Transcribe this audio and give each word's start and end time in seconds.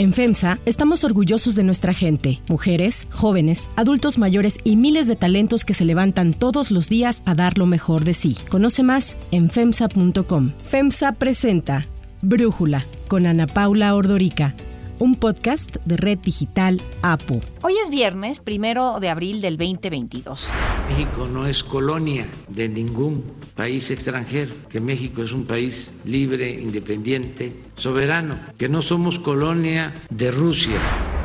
En 0.00 0.14
FEMSA 0.14 0.58
estamos 0.64 1.04
orgullosos 1.04 1.54
de 1.56 1.62
nuestra 1.62 1.92
gente, 1.92 2.40
mujeres, 2.48 3.06
jóvenes, 3.10 3.68
adultos 3.76 4.16
mayores 4.16 4.56
y 4.64 4.76
miles 4.76 5.06
de 5.06 5.14
talentos 5.14 5.66
que 5.66 5.74
se 5.74 5.84
levantan 5.84 6.32
todos 6.32 6.70
los 6.70 6.88
días 6.88 7.22
a 7.26 7.34
dar 7.34 7.58
lo 7.58 7.66
mejor 7.66 8.04
de 8.04 8.14
sí. 8.14 8.34
Conoce 8.48 8.82
más 8.82 9.18
en 9.30 9.50
FEMSA.com. 9.50 10.52
FEMSA 10.62 11.12
presenta 11.16 11.86
Brújula 12.22 12.86
con 13.08 13.26
Ana 13.26 13.46
Paula 13.46 13.94
Ordorica 13.94 14.54
un 15.00 15.14
podcast 15.14 15.76
de 15.86 15.96
Red 15.96 16.18
Digital 16.18 16.80
APU. 17.00 17.40
Hoy 17.62 17.74
es 17.82 17.88
viernes, 17.88 18.38
primero 18.38 19.00
de 19.00 19.08
abril 19.08 19.40
del 19.40 19.56
2022. 19.56 20.50
México 20.88 21.26
no 21.26 21.46
es 21.46 21.64
colonia 21.64 22.28
de 22.48 22.68
ningún 22.68 23.24
país 23.56 23.90
extranjero, 23.90 24.54
que 24.68 24.78
México 24.78 25.22
es 25.22 25.32
un 25.32 25.46
país 25.46 25.90
libre, 26.04 26.52
independiente, 26.52 27.50
soberano, 27.80 28.36
que 28.58 28.68
no 28.68 28.82
somos 28.82 29.18
colonia 29.18 29.94
de 30.10 30.30
Rusia. 30.30 30.78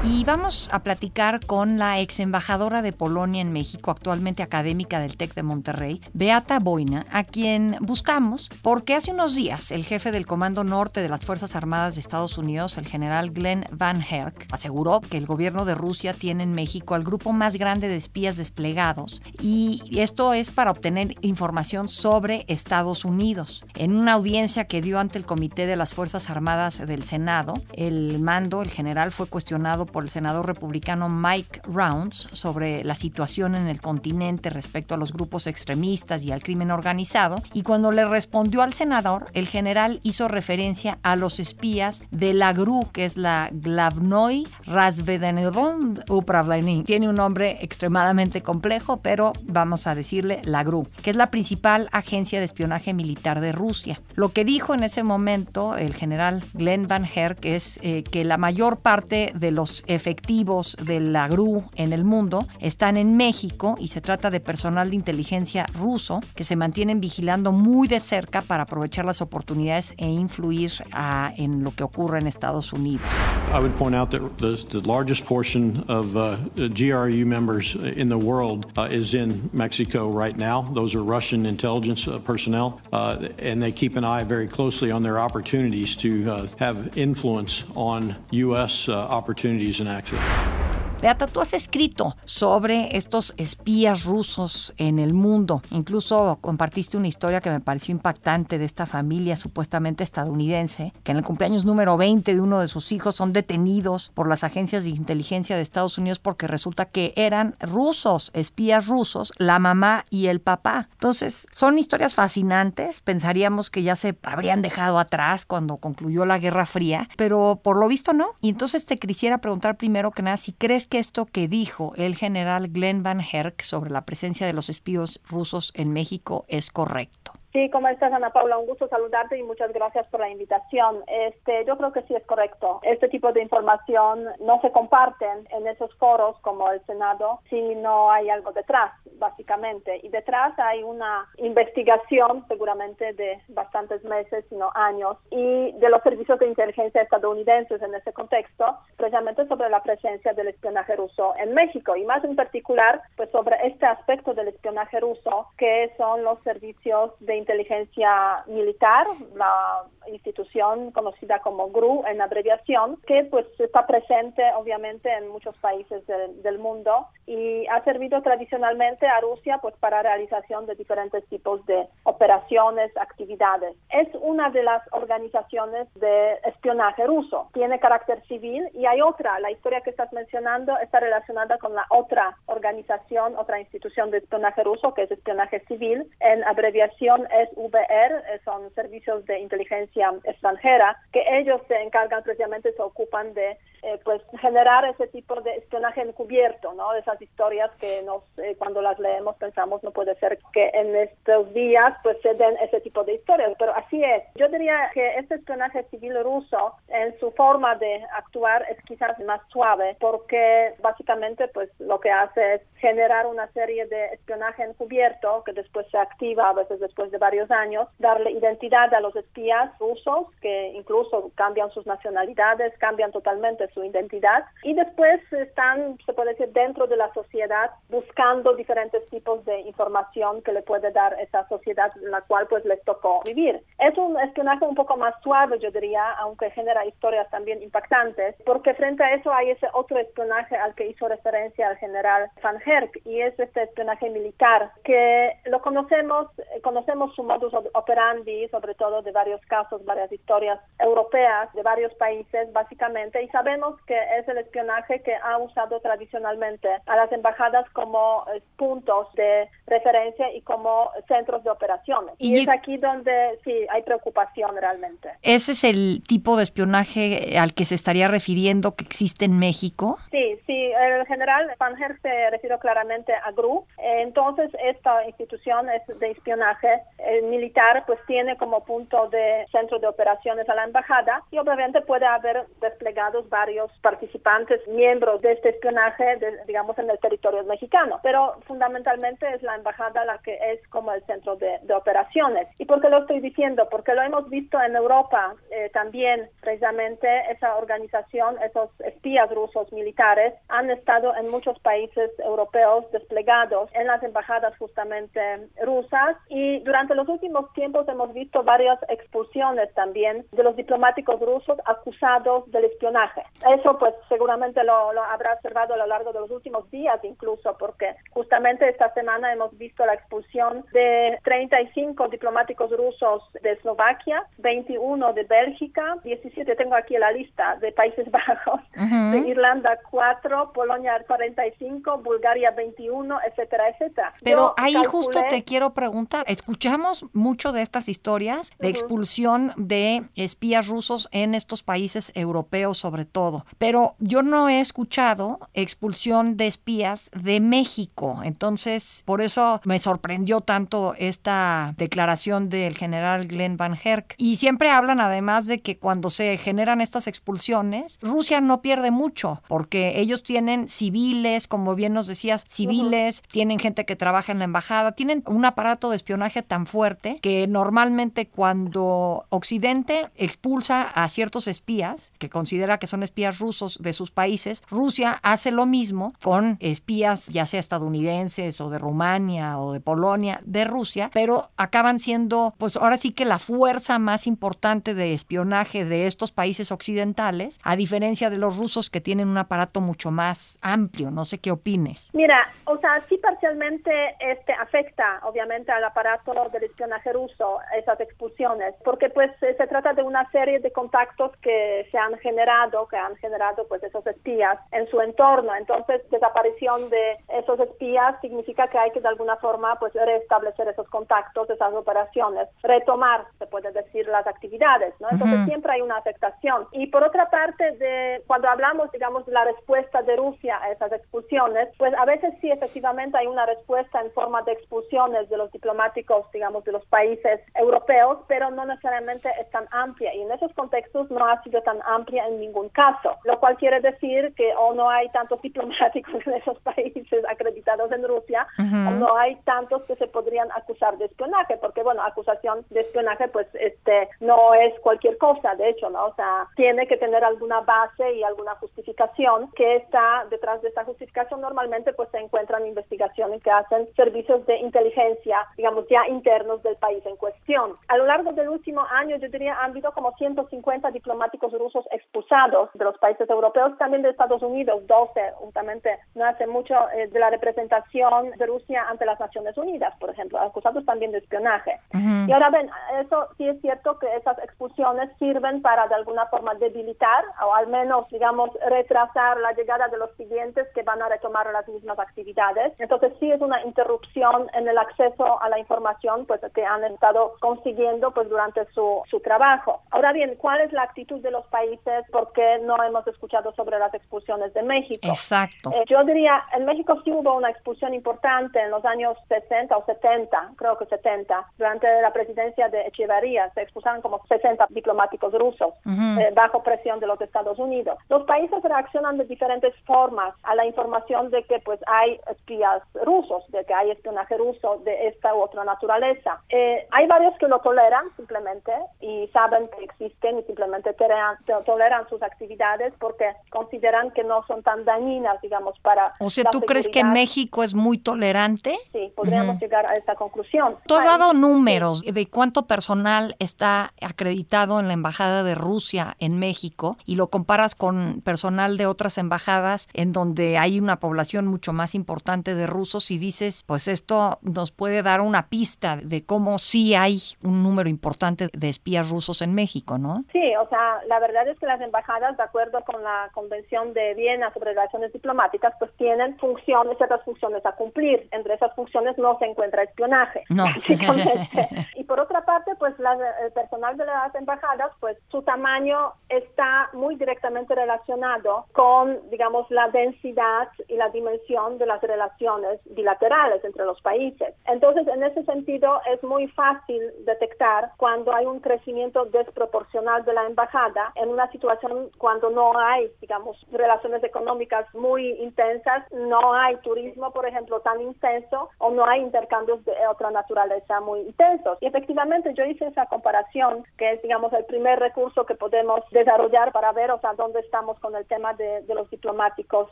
Y 0.04 0.24
vamos 0.24 0.70
a 0.72 0.84
platicar 0.84 1.44
con 1.44 1.80
la 1.80 2.00
ex 2.00 2.20
embajadora 2.20 2.84
de 2.84 2.94
Polonia 2.94 3.42
en 3.42 3.52
México, 3.52 3.90
actualmente 3.90 4.44
académica 4.44 5.00
del 5.00 5.18
TEC 5.18 5.34
de 5.34 5.42
Monterrey, 5.42 6.00
Beata 6.14 6.60
Boina, 6.60 7.08
a 7.12 7.24
quien 7.24 7.76
buscamos 7.82 8.50
porque 8.62 8.94
hace 8.94 9.12
unos 9.12 9.34
días 9.34 9.72
el 9.72 9.84
jefe 9.84 10.12
del 10.12 10.28
Comando 10.28 10.64
Norte 10.64 11.02
de 11.02 11.10
las 11.10 11.26
Fuerzas 11.26 11.56
Armadas 11.56 11.96
de 11.96 12.02
Estados 12.02 12.38
Unidos, 12.38 12.78
el 12.78 12.86
general 12.86 13.32
Glenn 13.32 13.66
Van 13.72 14.00
Herk, 14.00 14.46
aseguró 14.52 15.02
que 15.02 15.18
el 15.18 15.26
gobierno 15.26 15.66
de 15.66 15.74
Rusia 15.74 16.14
tiene 16.14 16.44
en 16.44 16.54
México 16.54 16.94
al 16.94 17.04
grupo 17.04 17.34
más 17.34 17.58
grande 17.58 17.88
de 17.88 17.96
espías 17.96 18.38
desplegados 18.38 19.24
y 19.42 19.82
esto 20.00 20.34
es 20.34 20.52
para 20.52 20.70
obtener 20.70 21.16
información 21.22 21.90
sobre 21.90 22.46
Estados 22.48 23.06
Unidos. 23.06 23.66
En 23.74 23.96
una 23.96 24.14
audiencia 24.14 24.66
que 24.66 24.84
dio 24.84 25.00
ante 25.00 25.18
el 25.18 25.26
Comité 25.26 25.66
de 25.66 25.78
las 25.78 25.96
Fuerzas 25.96 26.30
Armadas 26.30 26.45
del 26.46 27.04
Senado, 27.04 27.56
el 27.74 28.20
mando, 28.20 28.62
el 28.62 28.70
general, 28.70 29.12
fue 29.12 29.26
cuestionado 29.26 29.88
por 29.88 30.04
el 30.04 30.12
senador 30.12 30.46
republicano 30.46 31.10
Mike 31.10 31.62
Rounds 31.66 32.30
sobre 32.34 32.84
la 32.84 32.94
situación 32.94 33.56
en 33.56 33.68
el 33.68 33.82
continente 33.82 34.52
respecto 34.52 34.94
a 34.94 34.98
los 34.98 35.12
grupos 35.12 35.48
extremistas 35.48 36.24
y 36.24 36.32
al 36.32 36.44
crimen 36.44 36.70
organizado, 36.70 37.42
y 37.54 37.64
cuando 37.64 37.92
le 37.92 38.06
respondió 38.06 38.62
al 38.62 38.74
senador, 38.74 39.26
el 39.34 39.48
general 39.48 40.00
hizo 40.04 40.28
referencia 40.28 41.00
a 41.02 41.16
los 41.16 41.40
espías 41.40 42.04
de 42.12 42.34
la 42.34 42.54
GRU, 42.54 42.90
que 42.94 43.06
es 43.06 43.18
la 43.18 43.50
Glavnoy 43.52 44.48
Razvedenevon 44.68 46.04
Upravlení. 46.10 46.84
Tiene 46.84 47.10
un 47.10 47.16
nombre 47.16 47.58
extremadamente 47.62 48.44
complejo, 48.44 48.98
pero 48.98 49.34
vamos 49.44 49.88
a 49.88 49.96
decirle 49.96 50.42
la 50.44 50.64
GRU, 50.64 50.88
que 51.02 51.10
es 51.10 51.16
la 51.16 51.32
principal 51.32 51.90
agencia 51.92 52.38
de 52.38 52.46
espionaje 52.46 52.94
militar 52.94 53.42
de 53.42 53.52
Rusia. 53.52 54.00
Lo 54.14 54.30
que 54.30 54.46
dijo 54.46 54.76
en 54.76 54.84
ese 54.84 55.02
momento 55.02 55.76
el 55.76 55.94
general 55.94 56.35
Glenn 56.54 56.88
Van 56.88 57.06
Herk 57.06 57.46
es 57.46 57.80
eh, 57.82 58.04
que 58.04 58.24
la 58.24 58.38
mayor 58.38 58.78
parte 58.78 59.32
de 59.36 59.52
los 59.52 59.84
efectivos 59.88 60.76
de 60.84 61.00
la 61.00 61.28
GRU 61.28 61.64
en 61.76 61.94
el 61.94 62.04
mundo 62.04 62.48
están 62.60 62.98
en 62.98 63.18
México 63.18 63.76
y 63.80 63.90
se 63.90 64.02
trata 64.02 64.30
de 64.30 64.40
personal 64.40 64.90
de 64.90 64.96
inteligencia 64.96 65.66
ruso 65.74 66.22
que 66.36 66.44
se 66.44 66.56
mantienen 66.56 67.00
vigilando 67.00 67.52
muy 67.52 67.88
de 67.88 68.00
cerca 68.00 68.42
para 68.42 68.64
aprovechar 68.64 69.06
las 69.06 69.22
oportunidades 69.22 69.94
e 69.98 70.08
influir 70.08 70.72
uh, 70.94 71.34
en 71.38 71.64
lo 71.64 71.72
que 71.72 71.84
ocurre 71.84 72.20
en 72.20 72.28
Estados 72.28 72.74
Unidos. 72.74 73.08
I 73.52 73.60
would 73.60 73.76
point 73.78 73.96
out 73.96 74.12
that 74.12 74.38
the, 74.38 74.58
the 74.70 74.86
largest 74.86 75.26
portion 75.26 75.84
of 75.88 76.18
uh, 76.18 76.38
GRU 76.56 77.26
members 77.26 77.76
in 77.76 78.10
the 78.10 78.18
world 78.18 78.66
uh, 78.78 78.88
is 78.92 79.14
in 79.14 79.50
Mexico 79.54 80.10
right 80.10 80.36
now. 80.36 80.62
Those 80.62 80.96
are 80.96 81.04
Russian 81.04 81.46
intelligence 81.46 82.08
uh, 82.08 82.20
personnel, 82.20 82.82
uh, 82.92 83.28
and 83.40 83.62
they 83.62 83.72
keep 83.72 83.96
an 83.96 84.04
eye 84.04 84.24
very 84.24 84.48
closely 84.48 84.92
on 84.92 85.04
their 85.04 85.20
opportunities 85.20 85.96
to 85.98 86.10
uh, 86.10 86.25
Uh, 86.28 86.48
have 86.58 86.98
influence 86.98 87.64
on 87.76 88.16
U.S. 88.32 88.90
Uh, 88.90 88.94
opportunities 88.94 89.80
and 89.80 89.88
access. 89.88 90.55
Beata, 91.02 91.28
tú 91.28 91.42
has 91.42 91.54
escrito 91.54 92.16
sobre 92.24 92.96
estos 92.98 93.34
espías 93.38 94.06
rusos 94.06 94.74
en 94.78 94.98
el 94.98 95.14
mundo. 95.14 95.62
Incluso 95.72 96.40
compartiste 96.42 96.98
una 96.98 97.08
historia 97.08 97.42
que 97.42 97.52
me 97.52 97.60
pareció 97.60 97.92
impactante 97.92 98.58
de 98.58 98.66
esta 98.66 98.86
familia 98.86 99.36
supuestamente 99.36 100.04
estadounidense, 100.04 100.94
que 101.04 101.12
en 101.12 101.18
el 101.18 101.24
cumpleaños 101.24 101.66
número 101.66 101.98
20 101.98 102.34
de 102.34 102.42
uno 102.42 102.60
de 102.60 102.68
sus 102.68 102.92
hijos 102.92 103.16
son 103.16 103.34
detenidos 103.34 104.12
por 104.14 104.28
las 104.28 104.44
agencias 104.44 104.86
de 104.86 104.92
inteligencia 104.92 105.56
de 105.56 105.62
Estados 105.62 105.98
Unidos 105.98 106.20
porque 106.20 106.48
resulta 106.48 106.86
que 106.86 107.14
eran 107.18 107.56
rusos, 107.60 108.32
espías 108.34 108.88
rusos, 108.88 109.34
la 109.38 109.60
mamá 109.60 110.06
y 110.10 110.28
el 110.28 110.40
papá. 110.40 110.88
Entonces, 110.94 111.46
son 111.52 111.78
historias 111.78 112.16
fascinantes. 112.16 113.02
Pensaríamos 113.02 113.70
que 113.70 113.84
ya 113.84 113.96
se 113.96 114.18
habrían 114.24 114.62
dejado 114.62 114.98
atrás 114.98 115.46
cuando 115.46 115.78
concluyó 115.78 116.26
la 116.26 116.40
Guerra 116.40 116.66
Fría, 116.66 117.10
pero 117.18 117.60
por 117.62 117.78
lo 117.78 117.88
visto 117.88 118.14
no. 118.14 118.30
Y 118.42 118.50
entonces 118.50 118.86
te 118.86 118.98
quisiera 118.98 119.38
preguntar 119.38 119.78
primero 119.78 120.12
que 120.12 120.24
nada 120.24 120.38
si 120.38 120.54
crees 120.54 120.85
que 120.88 121.00
esto 121.00 121.26
que 121.26 121.48
dijo 121.48 121.94
el 121.96 122.16
general 122.16 122.70
Glenn 122.70 123.04
Van 123.04 123.22
Herk 123.22 123.62
sobre 123.62 123.92
la 123.92 124.06
presencia 124.06 124.48
de 124.48 124.54
los 124.54 124.70
espías 124.70 125.20
rusos 125.26 125.72
en 125.76 125.94
México 125.94 126.46
es 126.48 126.70
correcto? 126.70 127.34
Sí, 127.56 127.70
¿cómo 127.70 127.88
estás, 127.88 128.12
Ana 128.12 128.32
Paula? 128.32 128.58
Un 128.58 128.66
gusto 128.66 128.90
saludarte 128.90 129.38
y 129.38 129.44
muchas 129.44 129.72
gracias 129.72 130.06
por 130.08 130.20
la 130.20 130.28
invitación. 130.28 130.98
Este, 131.08 131.64
yo 131.64 131.78
creo 131.78 131.94
que 131.94 132.02
sí 132.02 132.14
es 132.14 132.26
correcto. 132.26 132.82
Este 132.84 133.08
tipo 133.08 133.32
de 133.32 133.42
información 133.42 134.26
no 134.42 134.60
se 134.60 134.74
comparten 134.74 135.48
en 135.52 135.66
esos 135.66 135.96
foros 135.96 136.38
como 136.42 136.70
el 136.70 136.86
Senado 136.86 137.40
si 137.50 137.76
no 137.76 138.12
hay 138.12 138.30
algo 138.30 138.52
detrás, 138.52 138.92
básicamente. 139.20 140.02
Y 140.04 140.10
detrás 140.10 140.52
hay 140.60 140.84
una 140.84 141.30
investigación 141.38 142.44
seguramente 142.50 143.14
de 143.14 143.42
bastantes 143.48 144.04
meses, 144.04 144.44
sino 144.50 144.70
años, 144.76 145.16
y 145.32 145.72
de 145.72 145.90
los 145.90 146.04
servicios 146.04 146.38
de 146.40 146.48
inteligencia 146.48 147.04
estadounidenses 147.04 147.82
en 147.82 147.96
ese 147.96 148.12
contexto, 148.12 148.66
precisamente 148.98 149.48
sobre 149.48 149.70
la 149.70 149.82
presencia 149.82 150.34
del 150.34 150.50
espionaje 150.50 150.98
ruso 150.98 151.34
en 151.38 151.54
México 151.54 151.96
y 151.96 152.04
más 152.04 152.22
en 152.26 152.36
particular, 152.36 153.02
pues 153.16 153.32
sobre 153.32 153.56
este 153.66 153.86
aspecto 153.86 154.34
del 154.34 154.50
espionaje 154.50 155.00
ruso 155.00 155.48
que 155.58 155.94
son 155.96 156.22
los 156.26 156.38
servicios 156.44 157.14
de 157.22 157.45
inteligencia 157.46 158.44
militar, 158.48 159.06
la 159.36 159.84
institución 160.12 160.92
conocida 160.92 161.40
como 161.40 161.70
GRU 161.70 162.04
en 162.08 162.22
abreviación, 162.22 162.98
que 163.08 163.24
pues 163.26 163.46
está 163.60 163.86
presente 163.86 164.44
obviamente 164.56 165.12
en 165.12 165.30
muchos 165.30 165.56
países 165.58 166.04
del 166.08 166.60
mundo 166.60 167.08
y 167.26 167.66
ha 167.68 167.84
servido 167.84 168.22
tradicionalmente 168.22 169.08
a 169.08 169.20
Rusia 169.22 169.60
pues 169.62 169.76
para 169.78 170.02
realización 170.02 170.66
de 170.66 170.76
diferentes 170.76 171.26
tipos 171.28 171.66
de 171.66 171.88
operaciones, 172.04 172.96
actividades. 172.98 173.76
Es 173.90 174.08
una 174.22 174.50
de 174.50 174.64
las 174.64 174.82
organizaciones 174.92 175.88
de 175.96 176.34
espionaje 176.46 177.06
ruso. 177.06 177.50
Tiene 177.54 177.80
carácter 177.80 178.22
civil 178.28 178.68
y 178.74 178.86
hay 178.86 179.02
otra, 179.02 179.40
la 179.40 179.52
historia 179.52 179.82
que 179.82 179.90
estás 179.90 180.12
mencionando 180.14 180.78
está 180.80 181.00
relacionada 181.00 181.58
con 181.58 181.74
la 181.76 181.86
otra 181.90 182.36
organización, 182.46 183.36
otra 183.38 183.60
institución 183.60 184.12
de 184.12 184.20
espionaje 184.20 184.64
ruso 184.64 184.94
que 184.94 185.04
es 185.04 185.12
espionaje 185.12 185.60
civil. 185.68 186.10
En 186.20 186.44
abreviación 186.44 187.28
es 187.42 187.50
VR, 187.56 188.16
eh, 188.16 188.40
son 188.44 188.74
servicios 188.74 189.26
de 189.26 189.40
inteligencia 189.40 190.14
extranjera, 190.24 190.98
que 191.12 191.24
ellos 191.40 191.62
se 191.68 191.82
encargan 191.82 192.24
precisamente, 192.24 192.74
se 192.74 192.82
ocupan 192.82 193.34
de 193.34 193.58
eh, 193.88 194.00
pues 194.04 194.20
generar 194.42 194.84
ese 194.86 195.06
tipo 195.10 195.40
de 195.42 195.58
espionaje 195.58 196.02
encubierto, 196.02 196.74
¿no? 196.74 196.96
Esas 196.96 197.22
historias 197.22 197.70
que 197.80 198.02
nos, 198.04 198.24
eh, 198.40 198.56
cuando 198.58 198.82
las 198.82 198.98
leemos 198.98 199.36
pensamos 199.36 199.84
no 199.84 199.92
puede 199.92 200.16
ser 200.16 200.40
que 200.54 200.72
en 200.74 200.96
estos 200.96 201.54
días 201.54 201.94
pues 202.02 202.20
se 202.22 202.34
den 202.34 202.58
ese 202.64 202.82
tipo 202.82 203.04
de 203.04 203.14
historias, 203.14 203.52
pero 203.60 203.76
así 203.76 204.04
es. 204.04 204.24
Yo 204.34 204.48
diría 204.48 204.90
que 204.92 205.18
este 205.18 205.36
espionaje 205.36 205.84
civil 205.92 206.20
ruso 206.24 206.74
en 206.88 207.16
su 207.20 207.30
forma 207.34 207.76
de 207.76 208.04
actuar 208.18 208.66
es 208.72 208.82
quizás 208.86 209.20
más 209.20 209.42
suave 209.50 209.96
porque 210.00 210.74
básicamente 210.82 211.48
pues 211.50 211.70
lo 211.80 212.00
que 212.00 212.10
hace 212.10 212.56
es 212.56 212.62
generar 212.78 213.28
una 213.28 213.52
serie 213.52 213.86
de 213.86 214.06
espionaje 214.14 214.64
encubierto 214.64 215.44
que 215.46 215.54
después 215.54 215.86
se 215.92 215.98
activa 216.00 216.50
a 216.50 216.54
veces 216.54 216.80
después 216.80 217.12
de 217.12 217.20
varios 217.26 217.50
años, 217.50 217.88
darle 217.98 218.30
identidad 218.32 218.94
a 218.94 219.00
los 219.00 219.16
espías 219.16 219.72
rusos 219.80 220.28
que 220.42 220.56
incluso 220.76 221.32
cambian 221.34 221.72
sus 221.72 221.84
nacionalidades, 221.88 222.78
cambian 222.78 223.12
totalmente 223.12 223.68
su 223.74 223.84
identidad 223.84 224.46
y 224.62 224.76
después 224.76 225.20
están, 225.34 225.98
se 226.06 226.14
puede 226.14 226.34
decir, 226.34 226.50
dentro 226.54 226.86
de 226.86 226.98
la 226.98 227.12
sociedad 227.14 227.72
buscando 227.90 228.54
diferentes 228.56 229.02
tipos 229.10 229.44
de 229.46 229.62
información 229.62 230.44
que 230.44 230.54
le 230.54 230.62
puede 230.62 230.92
dar 230.92 231.20
esa 231.20 231.48
sociedad 231.48 231.92
en 232.04 232.12
la 232.12 232.22
cual 232.22 232.46
pues 232.48 232.64
les 232.66 232.84
tocó 232.84 233.22
vivir. 233.26 233.60
Es 233.80 233.98
un 233.98 234.20
espionaje 234.20 234.64
un 234.66 234.76
poco 234.76 234.96
más 234.98 235.16
suave, 235.24 235.58
yo 235.58 235.72
diría, 235.72 236.12
aunque 236.20 236.52
genera 236.52 236.86
historias 236.86 237.28
también 237.32 237.64
impactantes, 237.64 238.36
porque 238.46 238.76
frente 238.76 239.04
a 239.04 239.16
eso 239.16 239.34
hay 239.34 239.50
ese 239.50 239.68
otro 239.74 239.98
espionaje 239.98 240.56
al 240.56 240.76
que 240.76 240.88
hizo 240.88 241.08
referencia 241.08 241.72
el 241.72 241.78
general 241.78 242.30
Van 242.44 242.62
Herk 242.64 243.02
y 243.06 243.22
es 243.22 243.38
este 243.40 243.64
espionaje 243.64 244.10
militar 244.12 244.72
que 244.84 245.32
lo 245.46 245.62
conocemos, 245.62 246.28
conocemos 246.62 247.05
su 247.14 247.24
modus 247.24 247.54
operandi, 247.74 248.48
sobre 248.50 248.76
todo 248.76 249.02
de 249.02 249.12
varios 249.12 249.42
casos 249.46 249.84
varias 249.86 250.12
historias 250.12 250.60
europeas 250.80 251.52
de 251.54 251.62
varios 251.64 251.94
países, 251.96 252.52
básicamente, 252.54 253.24
y 253.24 253.28
sabemos 253.30 253.80
que 253.86 253.98
es 254.20 254.28
el 254.28 254.38
espionaje 254.38 255.02
que 255.02 255.16
ha 255.16 255.38
usado 255.38 255.80
tradicionalmente 255.80 256.68
a 256.86 256.96
las 256.96 257.12
embajadas 257.12 257.70
como 257.72 258.26
eh, 258.34 258.42
puntos 258.58 259.08
de 259.14 259.50
referencia 259.68 260.34
y 260.34 260.42
como 260.42 260.90
centros 261.08 261.44
de 261.44 261.50
operaciones. 261.50 262.16
Y, 262.18 262.40
es 262.40 262.50
aquí 262.50 262.78
donde 262.78 263.40
sí 263.44 263.66
hay 263.70 263.84
preocupación 263.84 264.56
realmente. 264.56 265.10
¿Ese 265.22 265.54
es 265.54 265.64
el 265.64 266.04
tipo 266.08 266.38
de 266.38 266.44
espionaje 266.44 267.38
al 267.38 267.54
que 267.54 267.66
se 267.66 267.76
estaría 267.76 268.08
refiriendo 268.08 268.76
que 268.76 268.84
existe 268.84 269.26
en 269.26 269.40
México? 269.40 269.98
Sí, 270.12 270.40
sí, 270.46 270.72
el 270.72 271.06
general 271.08 271.52
Panger 271.58 272.00
se 272.02 272.30
refirió 272.30 272.60
claramente 272.60 273.14
a 273.14 273.32
GRU. 273.32 273.66
Entonces, 273.78 274.52
esta 274.64 275.06
institución 275.08 275.68
es 275.70 276.00
de 276.00 276.12
espionaje 276.12 276.82
militar, 277.24 277.84
pues 277.86 278.00
tiene 278.08 278.38
como 278.38 278.64
punto 278.64 279.08
de 279.10 279.46
centro 279.52 279.80
de 279.80 279.88
operaciones 279.88 280.48
a 280.50 280.56
la 280.56 280.64
embajada 280.64 281.24
y 281.32 281.38
obviamente 281.38 281.82
puede 281.82 282.06
haber 282.06 282.46
desplegados 282.62 283.30
varios 283.30 283.72
participantes, 283.82 284.66
miembros 284.68 285.22
de 285.22 285.34
este 285.34 285.50
espionaje, 285.50 286.20
digamos, 286.48 286.78
en 286.80 286.90
el 286.90 287.00
territorio 287.00 287.44
mexicano. 287.44 288.00
Pero 288.04 288.36
fundamentalmente 288.48 289.28
es 289.34 289.44
la 289.44 289.56
embajada 289.56 290.06
la 290.06 290.18
que 290.20 290.38
es 290.54 290.66
como 290.70 290.92
el 290.92 291.04
centro 291.06 291.36
de, 291.36 291.60
operaciones. 291.76 292.48
¿Y 292.58 292.66
por 292.66 292.82
qué 292.82 292.90
lo 292.90 293.00
estoy 293.00 293.20
diciendo? 293.20 293.68
Porque 293.70 293.94
lo 293.94 294.02
hemos 294.02 294.30
visto 294.30 294.62
en 294.62 294.76
Europa 294.76 295.36
eh, 295.52 295.70
también, 295.74 296.30
precisamente 296.42 297.08
esa 297.30 297.56
organización, 297.58 298.38
esos 298.42 298.70
espías 298.80 299.30
rusos 299.30 299.72
militares 299.74 300.34
han 300.48 300.70
estado 300.70 301.16
en 301.16 301.30
muchos 301.30 301.60
países 301.60 302.12
europeos 302.20 302.90
desplegados 302.92 303.70
en 303.74 303.88
las 303.88 304.02
embajadas 304.04 304.58
justamente 304.58 305.20
rusas 305.62 306.16
y 306.30 306.60
durante 306.60 306.85
los 306.94 307.08
últimos 307.08 307.52
tiempos 307.54 307.88
hemos 307.88 308.14
visto 308.14 308.44
varias 308.44 308.78
expulsiones 308.90 309.74
también 309.74 310.26
de 310.32 310.44
los 310.44 310.56
diplomáticos 310.56 311.20
rusos 311.20 311.58
acusados 311.66 312.50
del 312.52 312.66
espionaje. 312.66 313.24
Eso 313.58 313.78
pues 313.80 313.96
seguramente 314.10 314.64
lo, 314.64 314.94
lo 314.94 315.04
habrá 315.04 315.34
observado 315.34 315.74
a 315.74 315.78
lo 315.78 315.88
largo 315.88 316.14
de 316.14 316.20
los 316.20 316.32
últimos 316.32 316.70
días 316.70 317.00
incluso 317.04 317.56
porque 317.58 317.96
justamente 318.12 318.68
esta 318.70 318.94
semana 318.94 319.32
hemos 319.34 319.58
visto 319.58 319.86
la 319.86 319.94
expulsión 319.94 320.66
de 320.74 321.18
35 321.24 322.10
diplomáticos 322.10 322.72
rusos 322.72 323.24
de 323.42 323.54
Eslovaquia, 323.54 324.26
21 324.40 325.14
de 325.14 325.24
Bélgica, 325.24 325.98
17 326.04 326.56
tengo 326.56 326.76
aquí 326.76 326.98
la 326.98 327.12
lista 327.12 327.56
de 327.58 327.72
Países 327.72 328.10
Bajos, 328.12 328.62
de 328.76 329.18
Irlanda 329.20 329.80
4, 329.90 330.52
Polonia 330.54 331.04
45, 331.08 332.00
Bulgaria 332.00 332.52
21, 332.52 333.20
etcétera, 333.28 333.70
etcétera. 333.70 334.14
Pero 334.24 334.54
ahí 334.58 334.76
justo 334.86 335.22
te 335.30 335.44
quiero 335.44 335.74
preguntar, 335.74 336.26
escuchamos 336.76 337.06
mucho 337.14 337.54
de 337.54 337.62
estas 337.62 337.88
historias 337.88 338.52
de 338.60 338.68
expulsión 338.68 339.54
de 339.56 340.04
espías 340.16 340.68
rusos 340.68 341.08
en 341.12 341.34
estos 341.34 341.64
países 341.64 342.12
europeos 342.16 342.78
sobre 342.78 343.06
todo, 343.06 343.46
pero 343.58 343.96
yo 344.00 344.24
no 344.24 344.50
he 344.50 344.60
escuchado 344.60 345.40
expulsión 345.54 346.36
de 346.36 346.48
espías 346.48 347.10
de 347.14 347.40
México, 347.40 348.20
entonces 348.24 349.04
por 349.06 349.22
eso 349.22 349.62
me 349.64 349.80
sorprendió 349.80 350.42
tanto 350.42 350.96
esta 350.98 351.74
declaración 351.78 352.50
del 352.50 352.76
general 352.76 353.28
Glenn 353.28 353.56
Van 353.56 353.78
Herk. 353.82 354.16
Y 354.18 354.36
siempre 354.36 354.70
hablan 354.70 355.00
además 355.00 355.48
de 355.48 355.62
que 355.62 355.78
cuando 355.78 356.10
se 356.10 356.38
generan 356.38 356.82
estas 356.82 357.08
expulsiones, 357.08 358.00
Rusia 358.02 358.42
no 358.42 358.62
pierde 358.62 358.92
mucho, 358.92 359.42
porque 359.48 360.02
ellos 360.02 360.24
tienen 360.24 360.68
civiles, 360.68 361.48
como 361.48 361.76
bien 361.76 361.94
nos 361.94 362.08
decías, 362.08 362.44
civiles, 362.50 363.24
tienen 363.32 363.60
gente 363.60 363.86
que 363.86 363.96
trabaja 363.96 364.34
en 364.34 364.40
la 364.40 364.46
embajada, 364.46 364.92
tienen 364.92 365.24
un 365.26 365.46
aparato 365.46 365.90
de 365.90 365.96
espionaje 365.96 366.42
tan 366.42 366.65
fuerte 366.66 367.20
que 367.22 367.48
normalmente 367.48 368.28
cuando 368.28 369.26
Occidente 369.30 370.10
expulsa 370.16 370.84
a 370.84 371.08
ciertos 371.10 371.48
espías, 371.48 372.12
que 372.20 372.30
considera 372.30 372.78
que 372.78 372.88
son 372.88 373.04
espías 373.04 373.40
rusos 373.40 373.78
de 373.82 373.94
sus 373.94 374.12
países, 374.12 374.64
Rusia 374.70 375.20
hace 375.24 375.52
lo 375.52 375.66
mismo 375.66 376.14
con 376.24 376.58
espías, 376.60 377.28
ya 377.28 377.46
sea 377.46 377.60
estadounidenses 377.60 378.60
o 378.62 378.70
de 378.70 378.80
Rumania 378.80 379.60
o 379.60 379.74
de 379.74 379.80
Polonia, 379.80 380.40
de 380.46 380.66
Rusia, 380.66 381.10
pero 381.14 381.50
acaban 381.58 382.00
siendo, 382.00 382.54
pues 382.58 382.78
ahora 382.78 382.98
sí 382.98 383.12
que 383.12 383.26
la 383.26 383.40
fuerza 383.40 384.00
más 384.00 384.28
importante 384.28 384.94
de 384.94 385.14
espionaje 385.14 385.86
de 385.86 386.08
estos 386.08 386.32
países 386.32 386.72
occidentales, 386.72 387.60
a 387.64 387.76
diferencia 387.76 388.30
de 388.30 388.38
los 388.38 388.58
rusos 388.58 388.90
que 388.90 389.02
tienen 389.02 389.28
un 389.28 389.38
aparato 389.38 389.82
mucho 389.82 390.12
más 390.12 390.58
amplio. 390.62 391.12
No 391.12 391.26
sé 391.26 391.40
qué 391.40 391.52
opines. 391.52 392.10
Mira, 392.14 392.48
o 392.66 392.78
sea, 392.78 393.02
sí 393.08 393.18
parcialmente 393.18 393.92
este 394.20 394.54
afecta 394.54 395.20
obviamente 395.24 395.72
al 395.72 395.84
aparato 395.84 396.34
del 396.56 396.70
espionaje 396.70 397.12
ruso 397.14 397.60
esas 397.78 398.00
expulsiones, 398.00 398.74
porque 398.84 399.10
pues 399.10 399.32
se 399.40 399.54
trata 399.68 399.94
de 399.94 400.04
una 400.04 400.30
serie 400.32 400.60
de 400.60 400.72
contactos 400.72 401.32
que 401.42 401.88
se 401.92 401.98
han 401.98 402.18
generado, 402.20 402.88
que 402.88 402.98
han 402.98 403.16
generado 403.18 403.68
pues 403.68 403.84
esos 403.84 404.06
espías 404.08 404.58
en 404.72 404.88
su 404.88 405.02
entorno. 405.02 405.54
Entonces, 405.56 406.02
desaparición 406.10 406.90
de 406.90 407.18
esos 407.30 407.60
espías 407.60 408.20
significa 408.22 408.68
que 408.68 408.78
hay 408.78 408.92
que 408.92 409.02
de 409.02 409.08
alguna 409.08 409.36
forma 409.38 409.78
pues 409.80 409.94
restablecer 409.94 410.68
esos 410.70 410.88
contactos, 410.90 411.50
esas 411.50 411.74
operaciones, 411.74 412.48
retomar, 412.64 413.26
se 413.38 413.48
puede 413.48 413.72
decir, 413.72 414.08
las 414.08 414.26
actividades, 414.28 414.94
¿no? 415.00 415.08
Entonces 415.12 415.46
siempre 415.46 415.74
hay 415.74 415.82
una 415.82 415.98
afectación. 415.98 416.68
Y 416.72 416.88
por 416.88 417.04
otra 417.04 417.30
parte, 417.30 417.72
de 417.74 418.24
cuando 418.28 418.48
hablamos, 418.48 418.92
digamos, 418.92 419.26
de 419.26 419.34
la 419.34 419.44
respuesta 419.44 420.02
de 420.04 420.16
Rusia 420.16 420.60
a 420.62 420.72
esas 420.72 420.92
expulsiones, 420.92 421.70
pues 421.78 421.94
a 421.96 422.06
veces 422.06 422.34
sí 422.40 422.50
efectivamente 422.50 423.18
hay 423.18 423.28
una 423.28 423.46
respuesta 423.46 424.02
en 424.02 424.12
forma 424.12 424.42
de 424.44 424.54
expulsiones 424.54 425.30
de 425.30 425.38
los 425.38 425.52
diplomáticos, 425.52 426.32
digamos, 426.32 426.45
de 426.46 426.72
los 426.72 426.86
países 426.86 427.42
europeos, 427.56 428.20
pero 428.28 428.52
no 428.52 428.66
necesariamente 428.66 429.30
es 429.40 429.50
tan 429.50 429.68
amplia. 429.72 430.14
Y 430.14 430.22
en 430.22 430.32
esos 430.32 430.54
contextos 430.54 431.10
no 431.10 431.26
ha 431.26 431.42
sido 431.44 431.62
tan 431.64 431.80
amplia 431.86 432.28
en 432.28 432.40
ningún 432.40 432.70
caso, 432.70 433.18
lo 433.24 433.40
cual 433.40 433.58
quiere 433.58 433.82
decir 433.82 434.34
que 434.36 434.54
o 434.56 434.74
no 434.74 434.90
hay 434.90 435.10
tantos 435.10 435.42
diplomáticos 435.46 436.26
en 436.26 436.34
esos 436.34 436.60
países 436.60 437.26
acreditados 437.28 437.92
en 437.92 438.08
Rusia 438.08 438.48
o 438.60 438.92
no 438.92 439.18
hay 439.18 439.36
tantos 439.38 439.84
que 439.84 439.96
se 439.96 440.08
podrían 440.08 440.52
acusar 440.52 440.98
de 440.98 441.06
espionaje, 441.06 441.58
porque 441.58 441.82
bueno, 441.82 442.04
acusación 442.04 442.66
de 442.70 442.82
espionaje 442.82 443.28
pues 443.30 443.48
este 443.54 444.10
no 444.20 444.54
es 444.54 444.80
cualquier 444.82 445.18
cosa, 445.18 445.56
de 445.56 445.70
hecho, 445.70 445.90
¿no? 445.90 446.06
O 446.08 446.16
sea, 446.16 446.48
tiene 446.56 446.88
que 446.88 446.98
tener 446.98 447.24
alguna 447.24 447.62
base 447.62 448.14
y 448.14 448.24
alguna 448.24 448.56
justificación 448.56 449.52
que 449.56 449.78
está 449.78 450.26
detrás 450.30 450.62
de 450.62 450.70
esta 450.70 450.84
justificación. 450.84 451.42
Normalmente 451.42 451.94
pues 451.94 452.10
se 452.10 452.20
encuentran 452.20 452.66
investigaciones 452.68 453.42
que 453.42 453.52
hacen 453.52 453.88
servicios 453.96 454.46
de 454.46 454.58
inteligencia, 454.58 455.40
digamos 455.58 455.88
ya 455.90 456.08
internos 456.36 456.62
del 456.64 456.76
país 456.76 457.06
en 457.06 457.16
cuestión. 457.16 457.74
A 457.88 457.98
lo 457.98 458.06
largo 458.06 458.34
del 458.34 458.50
último 458.50 458.82
año 458.92 459.18
yo 459.18 459.30
diría 459.30 459.56
han 459.62 459.72
habido 459.72 459.92
como 459.92 460.12
150 460.18 460.92
diplomáticos 460.92 461.54
rusos 461.54 461.86
expulsados 461.92 462.70
de 462.74 462.84
los 462.84 462.98
países 462.98 463.30
europeos, 463.30 463.78
también 463.78 464.02
de 464.02 464.10
Estados 464.10 464.42
Unidos, 464.42 464.86
12 464.88 465.22
justamente 465.36 465.98
no 466.16 466.26
hace 466.26 466.48
mucho 466.48 466.76
eh, 466.92 467.08
de 467.08 467.20
la 467.20 467.30
representación 467.30 468.32
de 468.32 468.46
Rusia 468.46 468.86
ante 468.90 469.06
las 469.06 469.20
Naciones 469.20 469.58
Unidas, 469.58 469.94
por 470.00 470.10
ejemplo, 470.10 470.40
acusados 470.40 470.86
también 470.86 471.12
de 471.12 471.20
espionaje. 471.20 471.80
Y 472.28 472.32
ahora 472.32 472.50
ven, 472.50 472.70
eso 473.00 473.28
sí 473.38 473.48
es 473.48 473.62
cierto 473.62 473.98
que 474.00 474.14
esas 474.16 474.38
expulsiones 474.40 475.10
sirven 475.20 475.62
para 475.62 475.88
de 475.88 475.96
alguna 475.96 476.26
forma 476.28 476.56
debilitar 476.56 477.24
o 477.46 477.54
al 477.54 477.68
menos, 477.68 478.08
digamos, 478.10 478.50
retrasar 478.68 479.38
la 479.38 479.54
llegada 479.54 479.88
de 479.88 479.98
los 479.98 480.12
siguientes 480.18 480.68
que 480.74 480.84
van 480.84 481.02
a 481.02 481.10
retomar 481.10 481.52
las 481.52 481.68
mismas 481.68 482.00
actividades. 482.00 482.74
Entonces 482.80 483.14
sí 483.20 483.32
es 483.32 483.42
una 483.42 483.64
interrupción 483.64 484.48
en 484.54 484.68
el 484.68 484.78
acceso 484.78 485.42
a 485.42 485.50
la 485.50 485.60
información 485.60 486.25
pues 486.26 486.42
que 486.54 486.66
han 486.66 486.84
estado 486.86 487.34
consiguiendo 487.40 488.12
pues 488.12 488.30
durante 488.30 488.66
su, 488.74 489.02
su 489.10 489.20
trabajo. 489.20 489.82
Ahora 489.92 490.14
bien, 490.14 490.36
¿cuál 490.38 490.62
es 490.62 490.72
la 490.74 490.84
actitud 490.84 491.22
de 491.22 491.32
los 491.32 491.46
países? 491.48 492.06
Porque 492.12 492.60
no 492.64 492.82
hemos 492.84 493.08
escuchado 493.08 493.54
sobre 493.54 493.80
las 493.80 493.94
expulsiones 493.94 494.54
de 494.54 494.64
México. 494.64 495.08
Exacto. 495.08 495.72
Eh, 495.72 495.84
yo 495.88 496.04
diría, 496.04 496.44
en 496.54 496.66
México 496.66 497.02
sí 497.04 497.12
hubo 497.12 497.36
una 497.36 497.50
expulsión 497.50 497.94
importante 497.94 498.60
en 498.60 498.72
los 498.72 498.84
años 498.86 499.18
60 499.28 499.76
o 499.76 499.86
70, 499.86 500.52
creo 500.56 500.78
que 500.78 500.86
70, 500.86 501.46
durante 501.58 501.88
la 502.02 502.12
presidencia 502.12 502.70
de 502.70 502.88
Echeverría. 502.88 503.52
Se 503.54 503.62
expulsaron 503.62 504.02
como 504.02 504.22
60 504.28 504.68
diplomáticos 504.70 505.34
rusos 505.34 505.74
eh, 505.86 506.32
bajo 506.34 506.64
presión 506.64 507.00
de 507.00 507.08
los 507.08 507.20
Estados 507.22 507.60
Unidos. 507.60 507.98
Los 508.10 508.24
países 508.24 508.62
reaccionan 508.64 509.18
de 509.18 509.26
diferentes 509.26 509.74
formas 509.86 510.34
a 510.44 510.56
la 510.56 510.66
información 510.66 511.30
de 511.32 511.44
que 511.44 511.60
pues 511.60 511.80
hay 511.88 512.20
espías 512.30 512.82
rusos, 513.04 513.44
de 513.50 513.64
que 513.66 513.74
hay 513.74 513.92
espionaje 513.92 514.38
ruso 514.38 514.82
de 514.84 515.08
esta 515.08 515.34
u 515.34 515.42
otra 515.42 515.64
naturaleza. 515.64 516.05
Eh, 516.50 516.88
hay 516.92 517.08
varios 517.08 517.38
que 517.38 517.48
lo 517.48 517.60
toleran 517.60 518.06
simplemente 518.16 518.72
y 519.02 519.28
saben 519.34 519.68
que 519.78 519.84
existen 519.86 520.40
y 520.40 520.44
simplemente 520.44 520.94
toleran, 520.94 521.38
toleran 521.66 522.08
sus 522.10 522.22
actividades 522.22 522.94
porque 523.00 523.26
consideran 523.50 524.12
que 524.12 524.24
no 524.24 524.46
son 524.48 524.64
tan 524.64 524.86
dañinas, 524.86 525.42
digamos, 525.42 525.78
para... 525.80 526.14
O 526.20 526.30
sea, 526.30 526.46
¿tú 526.52 526.62
crees 526.62 526.88
que 526.88 527.04
México 527.04 527.64
es 527.64 527.74
muy 527.74 527.98
tolerante? 527.98 528.78
Sí, 528.92 529.12
podríamos 529.16 529.60
llegar 529.60 529.86
a 529.86 529.96
esa 529.96 530.16
conclusión. 530.16 530.78
Tú 530.88 530.96
has 530.96 531.06
dado 531.06 531.34
números 531.34 532.04
de 532.04 532.26
cuánto 532.28 532.68
personal 532.68 533.36
está 533.40 533.94
acreditado 534.02 534.80
en 534.80 534.88
la 534.88 534.94
Embajada 534.94 535.44
de 535.44 535.56
Rusia 535.56 536.16
en 536.20 536.38
México 536.40 536.98
y 537.06 537.16
lo 537.16 537.28
comparas 537.28 537.76
con 537.76 538.22
personal 538.24 538.78
de 538.78 538.86
otras 538.86 539.18
embajadas 539.18 539.88
en 539.94 540.12
donde 540.12 540.58
hay 540.58 540.80
una 540.80 541.00
población 541.00 541.48
mucho 541.48 541.74
más 541.74 541.96
importante 541.96 542.56
de 542.56 542.68
rusos 542.68 543.12
y 543.12 543.18
dices, 543.18 543.64
pues 543.66 543.88
esto 543.88 544.40
nos 544.42 544.72
puede 544.72 545.04
dar 545.04 545.22
una 545.22 545.48
pista 545.48 545.95
de 546.04 546.26
cómo 546.26 546.58
sí 546.60 546.96
hay 546.96 547.18
un 547.44 547.64
número 547.64 547.90
importante 547.90 548.50
de 548.54 548.70
espías 548.70 549.10
rusos 549.10 549.42
en 549.42 549.54
México, 549.54 549.98
¿no? 549.98 550.24
Sí, 550.32 550.56
o 550.56 550.68
sea, 550.70 551.00
la 551.08 551.20
verdad 551.20 551.48
es 551.48 551.60
que 551.60 551.66
las 551.66 551.82
embajadas, 551.82 552.38
de 552.38 552.44
acuerdo 552.44 552.82
con 552.82 553.04
la 553.04 553.30
Convención 553.34 553.94
de 553.94 554.14
Viena 554.14 554.52
sobre 554.54 554.72
relaciones 554.72 555.12
diplomáticas, 555.14 555.74
pues 555.80 555.92
tienen 555.98 556.38
funciones, 556.38 556.98
ciertas 556.98 557.24
funciones 557.24 557.66
a 557.66 557.74
cumplir. 557.74 558.28
Entre 558.32 558.54
esas 558.54 558.74
funciones 558.76 559.18
no 559.18 559.38
se 559.40 559.46
encuentra 559.46 559.84
espionaje. 559.84 560.44
No. 560.50 560.66
y 561.96 562.04
por 562.04 562.20
otra 562.20 562.46
parte, 562.46 562.72
pues 562.78 562.94
el 563.00 563.52
personal 563.54 563.98
de 563.98 564.06
las 564.06 564.34
embajadas, 564.36 564.92
pues 565.00 565.18
su 565.30 565.42
tamaño 565.42 566.14
está 566.30 566.90
muy 566.94 567.16
directamente 567.16 567.76
relacionado 567.76 568.66
con, 568.74 569.30
digamos, 569.30 569.70
la 569.70 569.90
densidad 569.90 570.70
y 570.88 570.96
la 570.96 571.10
dimensión 571.10 571.78
de 571.78 571.86
las 571.86 572.02
relaciones 572.02 572.80
bilaterales 572.92 573.64
entre 573.64 573.86
los 573.86 574.02
países. 574.02 574.54
Entonces, 574.66 575.08
en 575.08 575.24
ese 575.24 575.44
sentido, 575.44 575.85
es 576.06 576.24
muy 576.24 576.48
fácil 576.50 577.02
detectar 577.26 577.92
cuando 577.98 578.34
hay 578.34 578.46
un 578.46 578.60
crecimiento 578.60 579.26
desproporcional 579.26 580.24
de 580.26 580.34
la 580.34 580.46
embajada 580.46 581.12
en 581.16 581.30
una 581.30 581.50
situación 581.52 582.10
cuando 582.18 582.50
no 582.50 582.78
hay, 582.78 583.12
digamos, 583.22 583.58
relaciones 583.72 584.24
económicas 584.24 584.86
muy 584.94 585.32
intensas, 585.42 586.04
no 586.12 586.54
hay 586.54 586.76
turismo, 586.78 587.32
por 587.32 587.46
ejemplo, 587.46 587.80
tan 587.82 588.02
intenso 588.02 588.70
o 588.78 588.92
no 588.92 589.06
hay 589.06 589.22
intercambios 589.22 589.84
de 589.86 589.94
otra 590.08 590.32
naturaleza 590.32 591.00
muy 591.02 591.22
intensos. 591.22 591.78
Y 591.82 591.88
efectivamente 591.88 592.54
yo 592.54 592.66
hice 592.66 592.88
esa 592.88 593.06
comparación, 593.08 593.84
que 593.98 594.14
es, 594.14 594.22
digamos, 594.22 594.52
el 594.54 594.66
primer 594.66 595.00
recurso 595.00 595.46
que 595.46 595.56
podemos 595.56 596.02
desarrollar 596.12 596.72
para 596.72 596.92
ver, 596.92 597.12
o 597.12 597.20
sea, 597.20 597.34
dónde 597.34 597.60
estamos 597.60 598.00
con 598.00 598.16
el 598.16 598.26
tema 598.26 598.54
de, 598.54 598.82
de 598.82 598.96
los 598.96 599.10
diplomáticos 599.10 599.92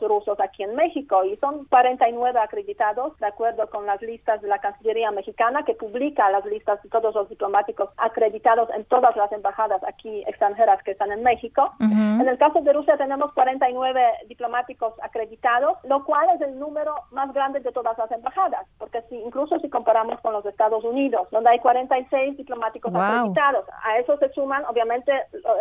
rusos 0.00 0.38
aquí 0.40 0.62
en 0.62 0.74
México. 0.74 1.24
Y 1.24 1.36
son 1.36 1.64
49 1.66 2.38
acreditados, 2.40 3.16
de 3.18 3.26
acuerdo 3.26 3.68
con 3.70 3.86
las 3.86 4.00
listas 4.02 4.40
de 4.42 4.48
la 4.48 4.58
Cancillería 4.58 5.10
mexicana, 5.10 5.64
que 5.64 5.76
publica 5.84 6.30
las 6.30 6.44
listas 6.46 6.82
de 6.82 6.88
todos 6.88 7.14
los 7.14 7.28
diplomáticos 7.28 7.90
acreditados 7.98 8.70
en 8.74 8.84
todas 8.86 9.14
las 9.16 9.30
embajadas 9.32 9.82
aquí 9.84 10.22
extranjeras 10.26 10.82
que 10.82 10.92
están 10.92 11.12
en 11.12 11.22
México. 11.22 11.72
En 11.80 12.26
el 12.26 12.38
caso 12.38 12.60
de 12.62 12.72
Rusia 12.72 12.96
tenemos 12.96 13.32
49 13.34 14.00
diplomáticos 14.28 14.94
acreditados, 15.02 15.76
lo 15.84 16.04
cual 16.04 16.26
es 16.34 16.40
el 16.40 16.58
número 16.58 16.94
más 17.10 17.32
grande 17.34 17.60
de 17.60 17.72
todas 17.72 17.98
las 17.98 18.10
embajadas, 18.10 18.66
porque 18.78 19.02
si 19.08 19.16
incluso 19.16 19.58
si 19.58 19.68
comparamos 19.68 20.20
con 20.20 20.32
los 20.32 20.46
Estados 20.46 20.82
Unidos, 20.84 21.28
donde 21.30 21.50
hay 21.50 21.58
46 21.58 22.36
diplomáticos 22.36 22.94
acreditados, 22.94 23.66
a 23.82 23.98
eso 23.98 24.16
se 24.18 24.32
suman 24.32 24.64
obviamente 24.66 25.12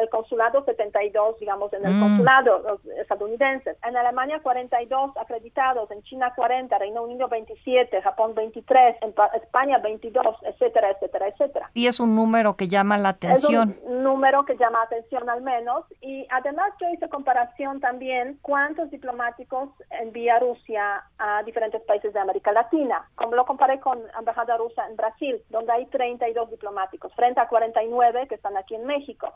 el 0.02 0.10
consulado 0.10 0.64
72, 0.64 1.40
digamos, 1.40 1.74
en 1.74 1.86
el 1.86 1.94
mm. 1.96 2.00
consulado 2.00 2.60
los 2.60 2.86
estadounidenses. 3.02 3.78
En 3.84 3.98
Alemania 3.98 4.40
42 4.42 5.18
acreditados, 5.18 5.92
en 5.92 6.02
China 6.04 6.34
40, 6.36 6.78
Reino 6.78 7.04
Unido 7.04 7.28
27, 7.28 8.02
Japón 8.02 8.34
23, 8.36 8.98
en 9.02 9.14
España 9.42 9.80
22, 9.80 10.13
etcétera, 10.44 10.92
etcétera, 10.92 11.28
etcétera. 11.28 11.70
Y 11.74 11.88
es 11.88 12.00
un 12.00 12.16
número 12.16 12.56
que 12.56 12.68
llama 12.68 12.98
la 12.98 13.10
atención. 13.10 13.72
Es 13.72 13.84
un 13.84 14.04
número 14.04 14.46
que 14.46 14.56
llama 14.58 14.82
atención 14.84 15.30
al 15.30 15.42
menos. 15.42 15.86
Y 16.02 16.28
además 16.30 16.72
yo 16.80 16.88
hice 16.90 17.10
comparación 17.10 17.80
también 17.80 18.40
cuántos 18.42 18.90
diplomáticos 18.92 19.70
envía 19.90 20.40
Rusia 20.40 21.04
a 21.18 21.44
diferentes 21.44 21.82
países 21.84 22.14
de 22.14 22.20
América 22.20 22.52
Latina. 22.52 23.08
Como 23.16 23.36
lo 23.36 23.46
comparé 23.46 23.80
con 23.80 24.00
embajada 24.18 24.58
rusa 24.58 24.88
en 24.90 24.96
Brasil, 24.96 25.42
donde 25.50 25.72
hay 25.72 25.86
32 25.88 26.52
diplomáticos, 26.52 27.14
frente 27.14 27.40
a 27.40 27.48
49 27.48 28.28
que 28.28 28.36
están 28.36 28.58
aquí 28.58 28.76
en 28.76 28.86
México. 28.86 29.34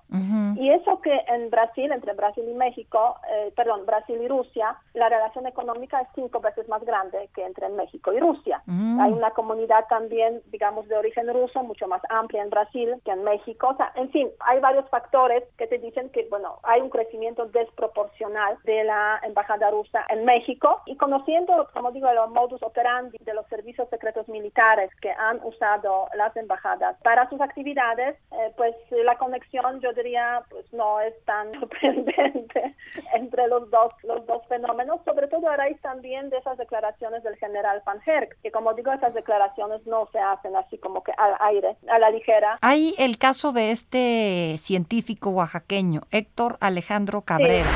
Y 0.56 0.72
eso 0.72 1.02
que 1.02 1.16
en 1.28 1.50
Brasil, 1.50 1.92
entre 1.92 2.14
Brasil 2.14 2.44
y 2.50 2.54
México, 2.54 3.16
eh, 3.30 3.54
perdón, 3.56 3.86
Brasil 3.86 4.20
y 4.22 4.28
Rusia, 4.28 4.76
la 4.94 5.08
relación 5.08 5.46
económica 5.46 6.02
es 6.02 6.08
cinco 6.16 6.40
veces 6.40 6.68
más 6.68 6.84
grande 6.84 7.30
que 7.36 7.46
entre 7.46 7.70
México 7.70 8.12
y 8.12 8.20
Rusia. 8.20 8.62
Hay 8.68 9.12
una 9.12 9.32
comunidad 9.32 9.86
también, 9.90 10.42
digamos, 10.48 10.67
de 10.68 10.98
origen 10.98 11.34
ruso, 11.34 11.64
mucho 11.64 11.88
más 11.88 12.02
amplia 12.10 12.44
en 12.44 12.50
Brasil 12.50 12.96
que 13.06 13.12
en 13.12 13.24
México. 13.24 13.70
O 13.70 13.78
sea, 13.78 13.92
en 13.96 14.10
fin, 14.12 14.30
hay 14.42 14.60
varios 14.60 14.88
factores 14.90 15.44
que 15.58 15.68
te 15.68 15.78
dicen 15.78 16.10
que, 16.10 16.28
bueno, 16.30 16.60
hay 16.64 16.82
un 16.82 16.90
crecimiento 16.90 17.46
desproporcional 17.46 18.58
de 18.64 18.84
la 18.84 19.20
embajada 19.24 19.72
rusa 19.72 20.06
en 20.10 20.26
México 20.26 20.82
y 20.86 20.98
conociendo, 20.98 21.70
como 21.74 21.92
digo, 21.92 22.12
los 22.12 22.30
modus 22.32 22.62
operandi 22.62 23.18
de 23.22 23.34
los 23.34 23.48
servicios 23.48 23.90
secretos 23.90 24.28
militares 24.28 24.92
que 25.02 25.12
han 25.12 25.40
usado 25.44 26.10
las 26.16 26.36
embajadas 26.36 26.98
para 27.02 27.30
sus 27.30 27.40
actividades, 27.40 28.18
eh, 28.32 28.54
pues 28.58 28.76
la 28.92 29.18
conexión, 29.18 29.80
yo 29.80 29.94
diría, 29.94 30.44
pues 30.50 30.72
no 30.74 31.00
es 31.00 31.14
tan 31.26 31.54
sorprendente 31.60 32.76
entre 33.14 33.48
los 33.48 33.70
dos, 33.72 33.94
los 34.04 34.26
dos 34.26 34.46
fenómenos, 34.48 35.02
sobre 35.06 35.28
todo 35.28 35.50
a 35.50 35.56
raíz 35.56 35.80
también 35.82 36.30
de 36.30 36.38
esas 36.38 36.58
declaraciones 36.58 37.24
del 37.24 37.38
general 37.38 37.82
Van 37.86 38.02
Herk, 38.06 38.38
que 38.42 38.52
como 38.52 38.74
digo, 38.74 38.92
esas 38.92 39.14
declaraciones 39.14 39.86
no 39.88 40.08
se 40.12 40.20
hacen 40.20 40.56
así 40.58 40.78
como 40.78 41.04
que 41.04 41.12
al 41.18 41.36
aire, 41.40 41.78
a 41.90 42.00
la 42.00 42.10
ligera. 42.10 42.58
Hay 42.62 42.96
el 42.98 43.18
caso 43.18 43.52
de 43.52 43.72
este 43.72 44.58
científico 44.60 45.30
oaxaqueño, 45.30 46.02
Héctor 46.12 46.58
Alejandro 46.60 47.22
Cabrera. 47.22 47.72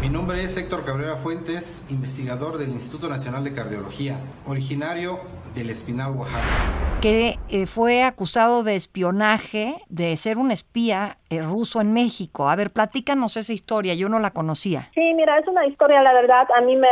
Mi 0.00 0.10
nombre 0.10 0.42
es 0.42 0.56
Héctor 0.56 0.84
Cabrera 0.84 1.16
Fuentes, 1.16 1.84
investigador 1.88 2.58
del 2.58 2.70
Instituto 2.70 3.08
Nacional 3.08 3.42
de 3.42 3.52
Cardiología, 3.52 4.18
originario 4.46 5.20
del 5.54 5.70
Espinal, 5.70 6.12
Oaxaca 6.12 6.84
que 7.04 7.34
eh, 7.50 7.66
fue 7.66 8.02
acusado 8.02 8.62
de 8.62 8.76
espionaje, 8.76 9.74
de 9.90 10.16
ser 10.16 10.38
un 10.38 10.50
espía 10.50 11.18
eh, 11.28 11.42
ruso 11.42 11.82
en 11.82 11.92
México. 11.92 12.48
A 12.48 12.56
ver, 12.56 12.70
platícanos 12.70 13.36
esa 13.36 13.52
historia, 13.52 13.92
yo 13.92 14.08
no 14.08 14.20
la 14.20 14.30
conocía. 14.30 14.88
Sí, 14.94 15.12
mira, 15.12 15.38
es 15.38 15.46
una 15.46 15.66
historia, 15.66 16.00
la 16.00 16.14
verdad, 16.14 16.46
a 16.56 16.62
mí 16.62 16.76
me, 16.76 16.88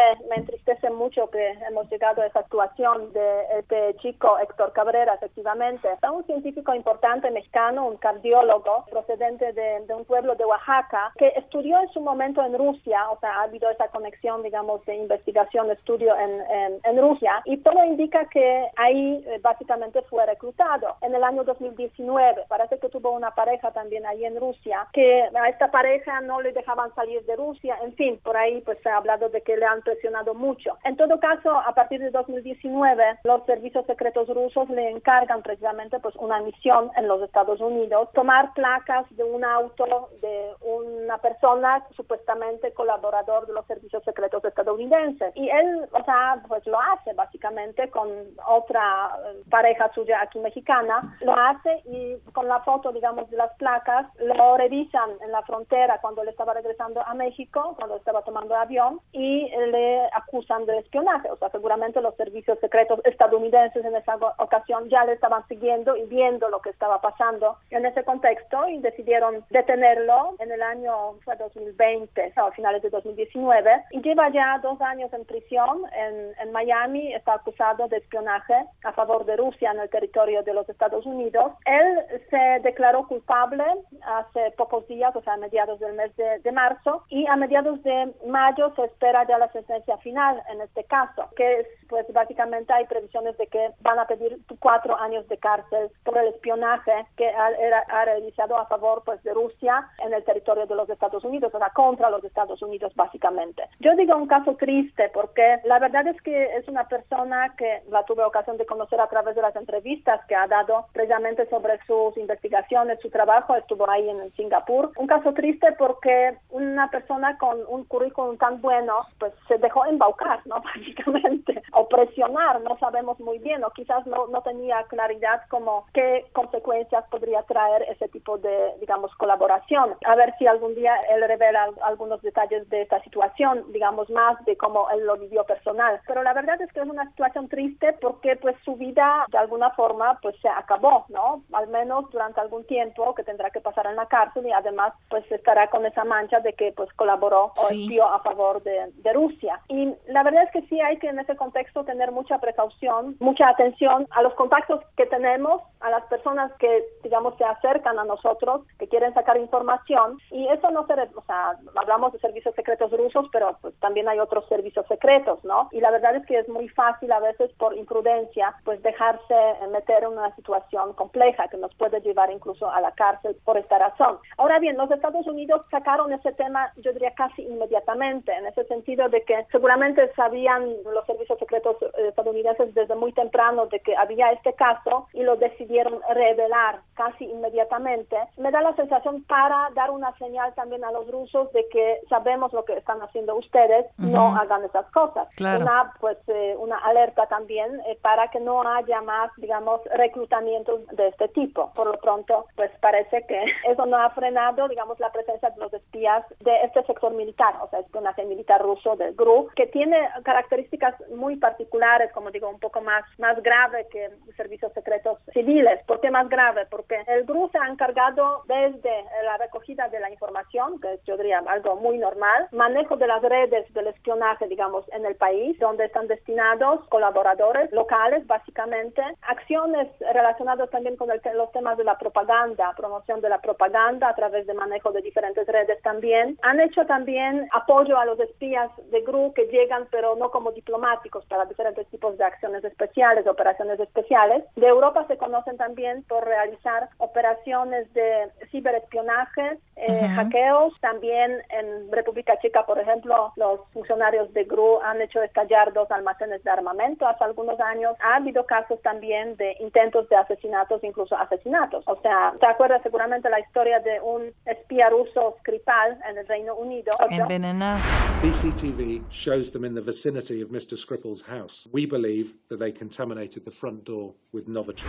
entristece 0.63 0.91
mucho 0.91 1.29
que 1.31 1.51
hemos 1.69 1.91
llegado 1.91 2.23
a 2.23 2.27
esa 2.27 2.41
actuación 2.41 3.13
de 3.13 3.43
este 3.59 3.97
chico 3.97 4.39
Héctor 4.39 4.73
Cabrera, 4.73 5.15
efectivamente. 5.15 5.89
Es 5.89 6.11
un 6.11 6.25
científico 6.25 6.75
importante 6.75 7.31
mexicano, 7.31 7.87
un 7.87 7.97
cardiólogo 7.97 8.85
procedente 8.91 9.53
de, 9.53 9.83
un 9.93 10.05
pueblo 10.05 10.35
de 10.37 10.45
Oaxaca, 10.45 11.13
que 11.19 11.29
estudió 11.37 11.81
en 11.81 11.89
su 11.91 12.01
momento 12.01 12.43
en 12.45 12.57
Rusia, 12.57 13.11
o 13.11 13.19
sea, 13.19 13.41
ha 13.41 13.43
habido 13.43 13.69
esa 13.71 13.89
conexión, 13.89 14.43
digamos, 14.43 14.85
de 14.87 14.97
investigación, 14.97 15.71
estudio 15.71 16.15
en, 16.17 16.81
en 16.85 17.01
Rusia, 17.01 17.43
y 17.45 17.59
todo 17.59 17.85
indica 17.85 18.27
que 18.27 18.69
ahí 18.77 19.23
eh, 19.27 19.39
básicamente 19.43 20.03
fue 20.03 20.25
reclutado. 20.27 20.97
En 21.03 21.15
el 21.15 21.25
año 21.25 21.45
2019 21.45 22.45
parece 22.49 22.79
que 22.79 22.89
tuvo 22.89 23.11
una 23.11 23.33
pareja 23.33 23.73
también 23.73 24.07
ahí 24.07 24.25
en 24.25 24.39
Rusia, 24.39 24.87
que 24.93 25.29
a 25.35 25.49
esta 25.49 25.71
pareja 25.71 26.21
no 26.21 26.41
le 26.41 26.53
dejaban 26.53 26.95
salir 26.95 27.25
de 27.27 27.37
Rusia, 27.37 27.77
en 27.83 27.95
fin, 27.95 28.19
por 28.23 28.37
ahí 28.37 28.61
pues 28.63 28.79
se 28.83 28.89
ha 28.89 28.97
hablado 28.97 29.29
de 29.29 29.43
que 29.43 29.57
le 29.57 29.67
han 29.67 29.83
presionado 29.83 30.35
mucho. 30.35 30.52
En 30.85 30.97
todo 30.97 31.19
caso, 31.21 31.57
a 31.57 31.73
partir 31.75 32.01
de 32.01 32.11
2019, 32.11 33.21
los 33.25 33.45
servicios 33.47 33.87
secretos 33.87 34.29
rusos 34.29 34.69
le 34.71 34.91
encargan 34.91 35.43
precisamente 35.43 35.99
pues 36.01 36.15
una 36.17 36.41
misión 36.41 36.91
en 36.97 37.09
los 37.09 37.23
Estados 37.23 37.61
Unidos, 37.61 38.09
tomar 38.15 38.53
placas 38.55 39.07
de 39.17 39.25
un 39.25 39.45
auto 39.45 40.11
de 40.21 40.51
una 40.61 41.19
persona 41.19 41.85
supuestamente 41.97 42.73
colaborador 42.73 43.47
de 43.47 43.53
los 43.53 43.67
servicios 43.67 44.03
secretos 44.05 44.45
estadounidenses. 44.45 45.33
Y 45.37 45.49
él, 45.49 45.89
o 45.93 46.05
sea, 46.05 46.43
pues 46.49 46.67
lo 46.67 46.81
hace 46.81 47.13
básicamente 47.15 47.91
con 47.91 48.09
otra 48.47 49.11
eh, 49.27 49.43
pareja 49.51 49.91
suya 49.95 50.21
aquí 50.23 50.39
mexicana, 50.39 51.17
lo 51.21 51.35
hace 51.35 51.83
y 51.87 52.17
con 52.33 52.49
la 52.49 52.61
foto, 52.61 52.93
digamos, 52.93 53.31
de 53.31 53.37
las 53.37 53.53
placas, 53.57 54.07
lo 54.19 54.57
revisan 54.57 55.11
en 55.23 55.33
la 55.33 55.43
frontera 55.43 55.99
cuando 56.01 56.25
le 56.25 56.31
estaba 56.31 56.55
regresando 56.55 57.03
a 57.03 57.15
México, 57.15 57.75
cuando 57.79 57.97
estaba 57.97 58.23
tomando 58.23 58.55
avión, 58.55 59.01
y 59.13 59.49
le 59.49 60.07
acusan 60.13 60.42
de 60.43 60.79
espionaje. 60.79 61.31
O 61.31 61.37
sea, 61.37 61.51
seguramente 61.51 62.01
los 62.01 62.15
servicios 62.17 62.59
secretos 62.61 63.01
estadounidenses 63.05 63.85
en 63.85 63.95
esa 63.97 64.17
ocasión 64.39 64.89
ya 64.89 65.05
le 65.05 65.13
estaban 65.13 65.47
siguiendo 65.49 65.97
y 65.97 66.05
viendo 66.07 66.49
lo 66.51 66.61
que 66.61 66.71
estaba 66.71 67.01
pasando 67.01 67.57
en 67.71 67.87
ese 67.87 68.05
contexto 68.05 68.69
y 68.69 68.79
decidieron 68.81 69.45
detenerlo 69.51 70.35
en 70.39 70.51
el 70.51 70.63
año 70.63 71.15
fue 71.25 71.37
2020, 71.37 72.33
o 72.37 72.41
a 72.41 72.53
finales 72.53 72.83
de 72.83 72.91
2019, 72.91 73.85
y 73.93 74.03
lleva 74.03 74.29
ya 74.31 74.59
dos 74.63 74.81
años 74.81 75.13
en 75.13 75.25
prisión 75.25 75.83
en, 75.95 76.33
en 76.41 76.53
Miami, 76.53 77.15
está 77.15 77.35
acusado 77.35 77.89
de 77.89 77.99
espionaje 77.99 78.55
a 78.85 78.93
favor 78.93 79.25
de 79.25 79.37
Rusia 79.37 79.71
en 79.71 79.81
el 79.81 79.91
territorio 79.91 80.43
de 80.43 80.55
los 80.55 80.69
Estados 80.69 81.07
Unidos. 81.07 81.53
Él 81.65 82.21
se 82.31 82.61
declaró 82.63 83.07
culpable 83.07 83.65
hace 84.03 84.51
pocos 84.57 84.87
días, 84.89 85.15
o 85.15 85.23
sea, 85.23 85.35
a 85.35 85.37
mediados 85.37 85.81
del 85.81 85.95
mes 85.95 86.15
de, 86.17 86.53
marzo, 86.53 87.05
y 87.09 87.27
a 87.27 87.37
mediados 87.37 87.83
de 87.83 88.13
mayo 88.27 88.73
se 88.77 88.85
espera 88.85 89.27
ya 89.27 89.39
la 89.39 89.51
sentencia 89.53 89.97
final 89.99 90.32
en 90.51 90.61
este 90.61 90.85
caso, 90.85 91.29
que 91.37 91.61
es, 91.61 91.67
pues 91.89 92.07
básicamente 92.13 92.73
hay 92.73 92.87
previsiones 92.87 93.37
de 93.39 93.47
que 93.47 93.71
van 93.81 93.99
a 93.99 94.07
pedir 94.07 94.39
cuatro 94.59 94.97
años 94.99 95.27
de 95.29 95.39
cárcel 95.39 95.91
por 96.05 96.19
el 96.19 96.29
espionaje 96.29 96.93
que 97.17 97.29
ha, 97.29 97.47
ha 97.89 98.05
realizado 98.05 98.57
a 98.57 98.67
favor 98.67 99.03
pues 99.05 99.23
de 99.23 99.35
Rusia 99.35 99.89
en 100.05 100.13
el 100.13 100.25
territorio 100.25 100.67
de 100.67 100.75
los 100.75 100.89
Estados 100.89 101.25
Unidos, 101.25 101.55
o 101.55 101.59
sea, 101.59 101.71
contra 101.71 102.11
los 102.11 102.25
Estados 102.25 102.61
Unidos 102.63 102.93
básicamente. 102.95 103.63
Yo 103.81 103.95
digo 103.97 104.17
un 104.17 104.27
caso 104.27 104.57
triste 104.57 105.11
porque 105.13 105.61
la 105.65 105.79
verdad 105.79 106.07
es 106.07 106.21
que 106.23 106.57
es 106.57 106.69
una 106.69 106.87
persona 106.89 107.55
que 107.57 107.83
la 107.89 108.05
tuve 108.05 108.25
ocasión 108.25 108.57
de 108.57 108.67
conocer 108.67 109.01
a 109.01 109.09
través 109.09 109.35
de 109.35 109.43
las 109.43 109.57
entrevistas 109.57 110.25
que 110.27 110.35
ha 110.35 110.47
dado 110.47 110.87
precisamente 110.93 111.49
sobre 111.49 111.79
sus 111.87 112.17
investigaciones, 112.17 113.01
su 113.01 113.11
trabajo, 113.11 113.55
estuvo 113.55 113.89
ahí 113.89 114.09
en 114.09 114.33
Singapur. 114.33 114.93
Un 114.97 115.07
caso 115.07 115.33
triste 115.33 115.73
porque 115.79 116.37
una 116.51 116.91
persona 116.91 117.37
con 117.39 117.59
un 117.69 117.85
currículum 117.85 118.37
tan 118.37 118.61
bueno, 118.61 118.97
pues 119.19 119.33
se 119.49 119.59
dejó 119.59 119.87
embaucar, 119.87 120.22
¿no? 120.45 120.61
Básicamente, 120.75 121.63
o 121.73 121.89
presionar, 121.89 122.61
no 122.63 122.79
sabemos 122.79 123.19
muy 123.21 123.39
bien, 123.39 123.65
o 123.65 123.71
quizás 123.71 124.07
no, 124.07 124.27
no 124.29 124.43
tenía 124.43 124.83
claridad 124.85 125.43
como 125.49 125.87
qué 125.93 126.27
consecuencias 126.33 127.05
podría 127.11 127.43
traer 127.43 127.83
ese 127.89 128.09
tipo 128.09 128.39
de, 128.39 128.73
digamos, 128.81 129.15
colaboración. 129.17 129.95
A 130.05 130.15
ver 130.15 130.35
si 130.39 130.47
algún 130.47 130.75
día 130.75 130.95
él 131.11 131.23
revela 131.27 131.71
algunos 131.83 132.23
detalles 132.23 132.69
de 132.69 132.83
esta 132.83 133.03
situación, 133.03 133.65
digamos, 133.73 134.11
más 134.11 134.43
de 134.45 134.57
cómo 134.57 134.89
él 134.91 135.07
lo 135.07 135.17
vivió 135.17 135.45
personal. 135.45 136.01
Pero 136.07 136.23
la 136.23 136.33
verdad 136.33 136.61
es 136.61 136.73
que 136.73 136.81
es 136.81 136.87
una 136.87 137.09
situación 137.11 137.49
triste 137.49 137.93
porque 138.01 138.37
pues 138.37 138.57
su 138.65 138.77
vida 138.77 139.27
de 139.31 139.39
alguna 139.39 139.71
forma 139.71 140.19
pues 140.21 140.37
se 140.41 140.49
acabó, 140.49 141.07
¿no? 141.09 141.43
Al 141.53 141.69
menos 141.69 142.11
durante 142.11 142.41
algún 142.41 142.65
tiempo 142.65 143.15
que 143.15 143.25
tendrá 143.25 143.51
que 143.51 143.61
pasar 143.61 143.87
en 143.87 143.97
la 143.97 144.07
cárcel 144.07 144.47
y 144.47 144.53
además 144.53 144.93
pues 145.09 145.31
estará 145.31 145.69
con 145.69 145.87
esa 145.87 146.05
mancha 146.05 146.41
de 146.41 146.53
que 146.55 146.73
pues 146.73 146.93
colaboró 146.95 147.53
o 147.57 147.71
espió 147.71 148.07
a 148.07 148.21
favor 148.21 148.63
de, 148.63 148.93
de 148.95 149.13
Rusia. 149.13 149.61
Y 149.69 149.95
la 150.13 150.23
verdad 150.23 150.45
es 150.45 150.51
que 150.53 150.69
sí 150.69 150.81
hay 150.81 150.99
que 150.99 151.09
en 151.09 151.19
ese 151.19 151.37
contexto 151.37 151.85
tener 151.85 152.13
mucha 152.13 152.39
precaución, 152.39 153.17
mucha 153.21 153.49
atención 153.49 154.07
a 154.11 154.23
los 154.23 154.35
contactos 154.35 154.81
que 154.97 155.07
tenemos, 155.07 155.63
a 155.81 155.91
las 155.91 156.05
personas 156.05 156.53
que 156.59 156.85
digamos 157.03 157.37
se 157.37 157.45
acercan 157.45 157.99
a 157.99 158.05
nosotros, 158.05 158.63
que 158.79 158.89
quieren 158.89 159.15
sacar 159.15 159.37
información 159.37 160.19
y 160.31 160.49
eso 160.49 160.71
no 160.71 160.87
se, 160.87 160.95
o 160.95 161.23
sea, 161.27 161.57
hablamos 161.77 162.13
de 162.13 162.19
servicios 162.21 162.55
secretos 162.55 162.91
rusos, 162.93 163.27
pero 163.33 163.57
pues 163.61 163.75
también 163.81 164.09
hay 164.09 164.19
otros 164.19 164.47
servicios 164.49 164.87
secretos, 164.87 165.43
¿no? 165.45 165.69
Y 165.73 165.81
la 165.81 165.91
verdad 165.91 166.17
es 166.17 166.27
que 166.27 166.39
es 166.39 166.49
muy 166.49 166.69
fácil 166.69 167.11
a 167.13 167.21
veces 167.21 167.51
por 167.59 167.77
imprudencia, 167.77 168.55
pues 168.65 168.83
dejarse 168.83 169.35
meter 169.71 170.05
en 170.05 170.11
una 170.11 170.35
situación 170.37 170.93
compleja 170.95 171.49
que 171.49 171.57
nos 171.57 171.75
puede 171.75 172.01
llevar 172.01 172.31
incluso 172.31 172.71
a 172.71 172.81
la 172.81 172.93
cárcel 172.93 173.37
por 173.45 173.57
esta 173.57 173.79
razón. 173.79 174.19
Ahora 174.37 174.59
bien, 174.59 174.77
los 174.77 174.91
Estados 174.91 175.27
Unidos 175.27 175.63
sacaron 175.71 176.13
ese 176.13 176.33
tema, 176.33 176.73
yo 176.83 176.93
diría 176.93 177.13
casi 177.15 177.43
inmediatamente, 177.43 178.33
en 178.33 178.47
ese 178.47 178.65
sentido 178.65 179.09
de 179.09 179.23
que 179.23 179.47
seguramente 179.51 180.02
sabían 180.15 180.77
los 180.85 181.05
servicios 181.07 181.39
secretos 181.39 181.77
eh, 181.83 182.09
estadounidenses 182.09 182.75
desde 182.75 182.95
muy 182.95 183.13
temprano 183.13 183.67
de 183.67 183.81
que 183.81 183.97
había 183.97 184.33
este 184.33 184.55
caso 184.55 185.07
y 185.13 185.23
lo 185.23 185.37
decidieron 185.37 186.01
revelar 186.15 186.81
casi 186.95 187.25
inmediatamente. 187.25 188.17
Me 188.37 188.51
da 188.51 188.61
la 188.61 188.75
sensación 188.75 189.25
para 189.25 189.69
dar 189.75 189.91
una 189.91 190.17
señal 190.19 190.55
también 190.55 190.85
a 190.85 190.93
los 190.93 191.11
rusos 191.11 191.53
de 191.53 191.67
que 191.71 192.01
sabemos 192.09 192.53
lo 192.53 192.65
que 192.65 192.75
están 192.75 193.01
haciendo 193.03 193.37
ustedes, 193.37 193.87
no 193.99 194.35
hagan 194.37 194.65
esas 194.65 194.87
cosas. 194.93 195.29
Una, 195.39 195.93
pues, 196.01 196.19
eh, 196.29 196.55
una 196.59 196.79
alerta 196.79 197.27
también 197.27 197.81
eh, 197.87 197.99
para 198.01 198.29
que 198.29 198.41
no 198.41 198.63
haya 198.63 199.01
más, 199.01 199.31
digamos, 199.37 199.81
reclutamientos 199.95 200.87
de 200.89 201.09
este 201.09 201.29
tipo. 201.29 201.73
Por 201.75 201.87
lo 201.87 201.99
pronto, 201.99 202.47
pues 202.57 202.71
parece 202.81 203.25
que 203.27 203.45
eso 203.69 203.87
no 203.87 203.97
ha 203.97 204.11
frenado, 204.11 204.69
digamos, 204.69 204.99
la 205.01 205.11
presencia 205.13 205.51
de 205.51 205.61
los 205.61 205.73
espías 205.73 206.25
de 206.41 206.63
este 206.63 206.83
sector 206.85 207.13
militar, 207.13 207.55
o 207.63 207.69
sea, 207.69 207.81
espionaje 207.81 208.25
militar 208.25 208.63
ruso 208.63 208.97
del 208.97 209.15
GRU, 209.15 209.49
que 209.55 209.67
tiene 209.67 209.92
características 210.25 210.95
muy 211.11 211.37
particulares, 211.37 212.13
como 212.13 212.31
digo, 212.31 212.49
un 212.49 212.61
poco 212.61 212.81
más, 212.81 213.05
más 213.19 213.43
grave 213.43 213.87
que 213.91 214.11
servicios 214.37 214.73
secretos 214.73 215.19
civiles. 215.33 215.81
¿Por 215.87 216.01
qué 216.01 216.11
más 216.11 216.29
grave? 216.29 216.67
Porque 216.71 217.03
el 217.07 217.25
GRU 217.25 217.49
se 217.51 217.59
ha 217.59 217.69
encargado 217.69 218.43
desde 218.47 219.05
la 219.25 219.37
recogida 219.39 219.89
de 219.89 220.01
la 220.01 220.11
información, 220.11 220.81
que 220.81 220.99
yo 221.05 221.17
diría 221.17 221.43
algo 221.47 221.77
muy 221.77 221.99
normal, 221.99 222.49
manejo 222.53 222.97
de 222.97 223.07
las 223.07 223.23
redes 223.23 223.73
del 223.73 223.87
espionaje, 223.89 224.47
digamos, 224.49 224.85
en 224.93 225.05
el 225.07 225.17
país, 225.17 225.59
donde 225.59 225.87
están 225.87 226.09
destinados 226.09 226.87
colaboradores 226.89 227.71
locales, 227.73 228.27
básicamente, 228.27 229.03
acciones 229.23 229.89
relacionadas 230.13 230.71
también 230.71 230.97
con 230.97 231.09
los 231.09 231.53
temas 231.53 231.77
de 231.77 231.85
la 231.85 231.99
propaganda, 231.99 232.73
promoción 232.77 233.21
de 233.21 233.29
la 233.29 233.41
propaganda 233.41 234.09
a 234.09 234.15
través 234.15 234.47
de 234.47 234.55
manejo 234.55 234.93
de 234.93 235.03
diferentes 235.03 235.47
redes 235.47 235.81
también. 235.83 236.39
Han 236.43 236.61
hecho 236.61 236.85
también 236.87 237.49
apoyo 237.53 237.99
a 237.99 238.05
los 238.05 238.19
espías 238.21 238.71
de 238.91 239.01
GRU 239.03 239.33
que 239.35 239.47
llegan, 239.47 239.82
pero 239.91 240.17
no 240.17 240.31
como 240.31 240.53
diplomáticos, 240.53 241.25
para 241.27 241.45
diferentes 241.47 241.87
tipos 241.89 242.17
de 242.19 242.25
acciones 242.25 242.65
especiales, 242.65 243.27
operaciones 243.27 243.79
especiales. 243.81 244.45
De 244.57 244.67
Europa 244.67 245.07
se 245.09 245.17
conocen 245.17 245.57
también 245.57 246.03
por 246.05 246.25
realizar 246.25 246.89
operaciones 246.99 247.93
de 247.95 248.31
ciberespionaje, 248.51 249.59
eh, 249.87 250.09
hackeos. 250.09 250.73
También 250.81 251.43
en 251.51 251.91
República 251.91 252.39
Checa, 252.41 252.65
por 252.65 252.79
ejemplo, 252.79 253.33
los 253.37 253.61
funcionarios 253.73 254.33
de 254.33 254.45
GRU 254.45 254.81
han 254.83 255.01
hecho 255.01 255.23
estallar 255.23 255.73
dos 255.73 255.91
almacenes 255.91 256.43
de 256.45 256.51
armamento 256.51 257.07
hace 257.07 257.25
algunos 257.25 257.59
años. 257.61 257.95
Ha 258.01 258.17
habido 258.17 258.47
casos 258.47 258.81
también 258.83 259.37
de 259.37 259.57
intentos 259.61 260.09
de 260.09 260.17
asesinatos, 260.17 260.83
incluso 260.85 261.17
asesinatos. 261.17 261.85
O 261.87 262.01
sea, 262.01 262.35
¿te 262.39 262.47
acuerdas 262.47 262.83
seguramente 262.83 263.29
la 263.29 263.41
historia 263.41 263.81
de 263.81 264.01
un 264.01 264.33
espía 264.47 264.89
ruso 264.91 265.37
Skripal 265.41 265.99
en 266.09 266.19
el 266.19 266.27
Reino 266.27 266.55
Unido? 266.55 266.93
Envenenado. 267.11 267.83
CCTV 268.23 269.05
shows 269.11 269.51
them 269.51 269.65
in 269.65 269.75
the 269.75 269.81
vicinity 269.81 270.43
of 270.43 270.51
Mr. 270.51 270.77
Skripal's 270.77 271.23
house. 271.23 271.69
We 271.73 271.87
believe 271.87 272.35
that 272.49 272.59
they 272.59 272.73
contaminated 272.73 273.45
the 273.45 273.51
front 273.51 273.85
door 273.85 274.15
with 274.33 274.47
Novichok. 274.47 274.87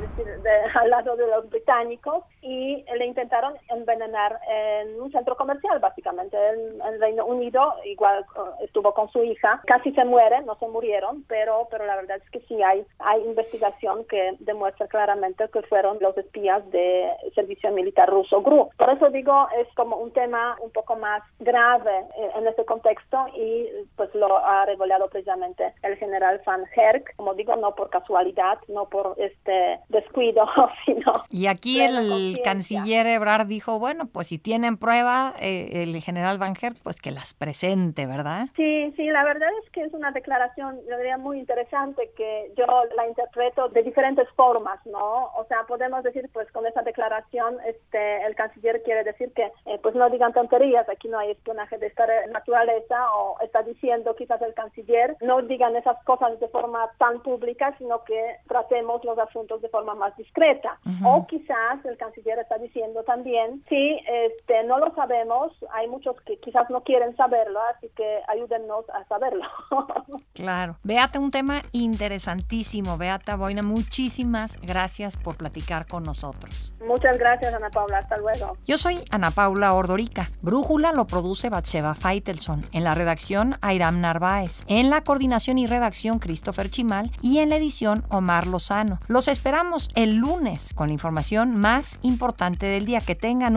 decir, 0.00 0.42
de, 0.42 0.50
al 0.74 0.90
lado 0.90 1.16
de 1.16 1.26
los 1.26 1.48
británicos 1.48 2.24
y 2.40 2.84
le 2.96 3.06
intentaron 3.06 3.54
envenenar 3.68 3.97
en 4.02 5.00
un 5.00 5.10
centro 5.12 5.36
comercial, 5.36 5.78
básicamente, 5.78 6.36
en, 6.36 6.80
el 6.80 7.00
Reino 7.00 7.26
Unido. 7.26 7.74
Igual 7.84 8.24
uh, 8.36 8.64
estuvo 8.64 8.92
con 8.94 9.10
su 9.10 9.22
hija. 9.22 9.60
Casi 9.66 9.92
se 9.92 10.04
mueren, 10.04 10.46
no 10.46 10.56
se 10.58 10.68
murieron, 10.68 11.24
pero, 11.28 11.68
pero 11.70 11.86
la 11.86 11.96
verdad 11.96 12.18
es 12.22 12.30
que 12.30 12.40
sí 12.40 12.62
hay, 12.62 12.84
hay 12.98 13.22
investigación 13.24 14.04
que 14.04 14.36
demuestra 14.40 14.86
claramente 14.86 15.48
que 15.52 15.62
fueron 15.62 15.98
los 16.00 16.16
espías 16.16 16.68
de 16.70 17.10
servicio 17.34 17.70
militar 17.72 18.08
ruso 18.08 18.42
GRU. 18.42 18.70
Por 18.76 18.90
eso 18.90 19.10
digo, 19.10 19.48
es 19.58 19.68
como 19.74 19.96
un 19.96 20.12
tema 20.12 20.56
un 20.60 20.70
poco 20.70 20.96
más 20.96 21.22
grave 21.38 21.98
eh, 22.16 22.30
en 22.36 22.46
este 22.46 22.64
contexto 22.64 23.26
y 23.34 23.68
pues 23.96 24.14
lo 24.14 24.38
ha 24.38 24.66
revelado 24.66 25.08
precisamente 25.08 25.72
el 25.82 25.96
general 25.96 26.40
Van 26.44 26.64
Herk, 26.74 27.14
como 27.16 27.34
digo, 27.34 27.56
no 27.56 27.74
por 27.74 27.90
casualidad, 27.90 28.58
no 28.68 28.88
por 28.88 29.14
este 29.18 29.80
descuido, 29.88 30.46
sino... 30.86 31.12
Y 31.30 31.46
aquí 31.46 31.80
el 31.80 32.40
canciller 32.42 33.06
Ebrard 33.06 33.46
dijo, 33.46 33.77
bueno, 33.78 34.06
pues 34.06 34.28
si 34.28 34.38
tienen 34.38 34.76
prueba, 34.76 35.34
eh, 35.40 35.82
el 35.82 36.00
general 36.02 36.38
Van 36.38 36.54
Herk, 36.60 36.76
pues 36.82 37.00
que 37.00 37.10
las 37.10 37.34
presente, 37.34 38.06
¿verdad? 38.06 38.48
Sí, 38.56 38.92
sí, 38.96 39.06
la 39.06 39.24
verdad 39.24 39.48
es 39.62 39.70
que 39.70 39.82
es 39.82 39.92
una 39.92 40.10
declaración, 40.12 40.78
yo 40.88 40.96
diría, 40.96 41.18
muy 41.18 41.38
interesante 41.38 42.10
que 42.16 42.52
yo 42.56 42.66
la 42.96 43.06
interpreto 43.06 43.68
de 43.68 43.82
diferentes 43.82 44.28
formas, 44.30 44.84
¿no? 44.86 45.26
O 45.36 45.44
sea, 45.48 45.64
podemos 45.66 46.02
decir, 46.02 46.28
pues 46.32 46.50
con 46.52 46.66
esa 46.66 46.82
declaración, 46.82 47.56
este, 47.66 48.24
el 48.26 48.34
canciller 48.34 48.82
quiere 48.82 49.04
decir 49.04 49.32
que, 49.34 49.50
eh, 49.66 49.78
pues 49.82 49.94
no 49.94 50.08
digan 50.10 50.32
tonterías, 50.32 50.88
aquí 50.88 51.08
no 51.08 51.18
hay 51.18 51.30
espionaje 51.30 51.78
de 51.78 51.86
esta 51.86 52.06
naturaleza, 52.30 53.12
o 53.14 53.38
está 53.40 53.62
diciendo 53.62 54.14
quizás 54.16 54.40
el 54.42 54.54
canciller, 54.54 55.16
no 55.20 55.42
digan 55.42 55.76
esas 55.76 56.02
cosas 56.04 56.38
de 56.40 56.48
forma 56.48 56.90
tan 56.98 57.22
pública, 57.22 57.74
sino 57.78 58.04
que 58.04 58.36
tratemos 58.46 59.04
los 59.04 59.18
asuntos 59.18 59.60
de 59.62 59.68
forma 59.68 59.94
más 59.94 60.16
discreta. 60.16 60.78
O 61.04 61.26
quizás 61.26 61.84
el 61.84 61.96
canciller 61.96 62.38
está 62.38 62.58
diciendo 62.58 63.02
también, 63.04 63.62
sí, 63.68 64.00
este, 64.06 64.64
no 64.64 64.78
lo 64.78 64.94
sabemos, 64.94 65.52
hay 65.72 65.88
muchos 65.88 66.16
que 66.22 66.38
quizás 66.38 66.68
no 66.70 66.82
quieren 66.82 67.16
saberlo, 67.16 67.60
así 67.74 67.90
que 67.96 68.20
ayúdennos 68.28 68.84
a 68.90 69.04
saberlo. 69.06 69.44
claro. 70.34 70.76
Beata, 70.82 71.18
un 71.18 71.30
tema 71.30 71.62
interesantísimo. 71.72 72.96
Beata 72.96 73.36
Boina, 73.36 73.62
muchísimas 73.62 74.58
gracias 74.60 75.16
por 75.16 75.36
platicar 75.36 75.86
con 75.86 76.04
nosotros. 76.04 76.74
Muchas 76.86 77.18
gracias, 77.18 77.52
Ana 77.52 77.70
Paula. 77.70 77.98
Hasta 77.98 78.16
luego. 78.16 78.56
Yo 78.64 78.78
soy 78.78 79.00
Ana 79.10 79.30
Paula 79.30 79.74
Ordorica. 79.74 80.30
Brújula 80.40 80.92
lo 80.92 81.06
produce 81.06 81.50
Batsheva 81.50 81.94
Feitelson. 81.94 82.62
En 82.72 82.84
la 82.84 82.94
redacción, 82.94 83.56
Airam 83.60 84.00
Narváez. 84.00 84.62
En 84.66 84.90
la 84.90 85.02
coordinación 85.02 85.58
y 85.58 85.66
redacción, 85.66 86.18
Christopher 86.18 86.70
Chimal. 86.70 87.10
Y 87.20 87.38
en 87.38 87.50
la 87.50 87.56
edición, 87.56 88.04
Omar 88.08 88.46
Lozano. 88.46 88.98
Los 89.08 89.28
esperamos 89.28 89.90
el 89.94 90.16
lunes 90.16 90.72
con 90.74 90.88
la 90.88 90.94
información 90.94 91.56
más 91.56 91.98
importante 92.02 92.66
del 92.66 92.86
día. 92.86 93.00
Que 93.00 93.14
tengan 93.14 93.56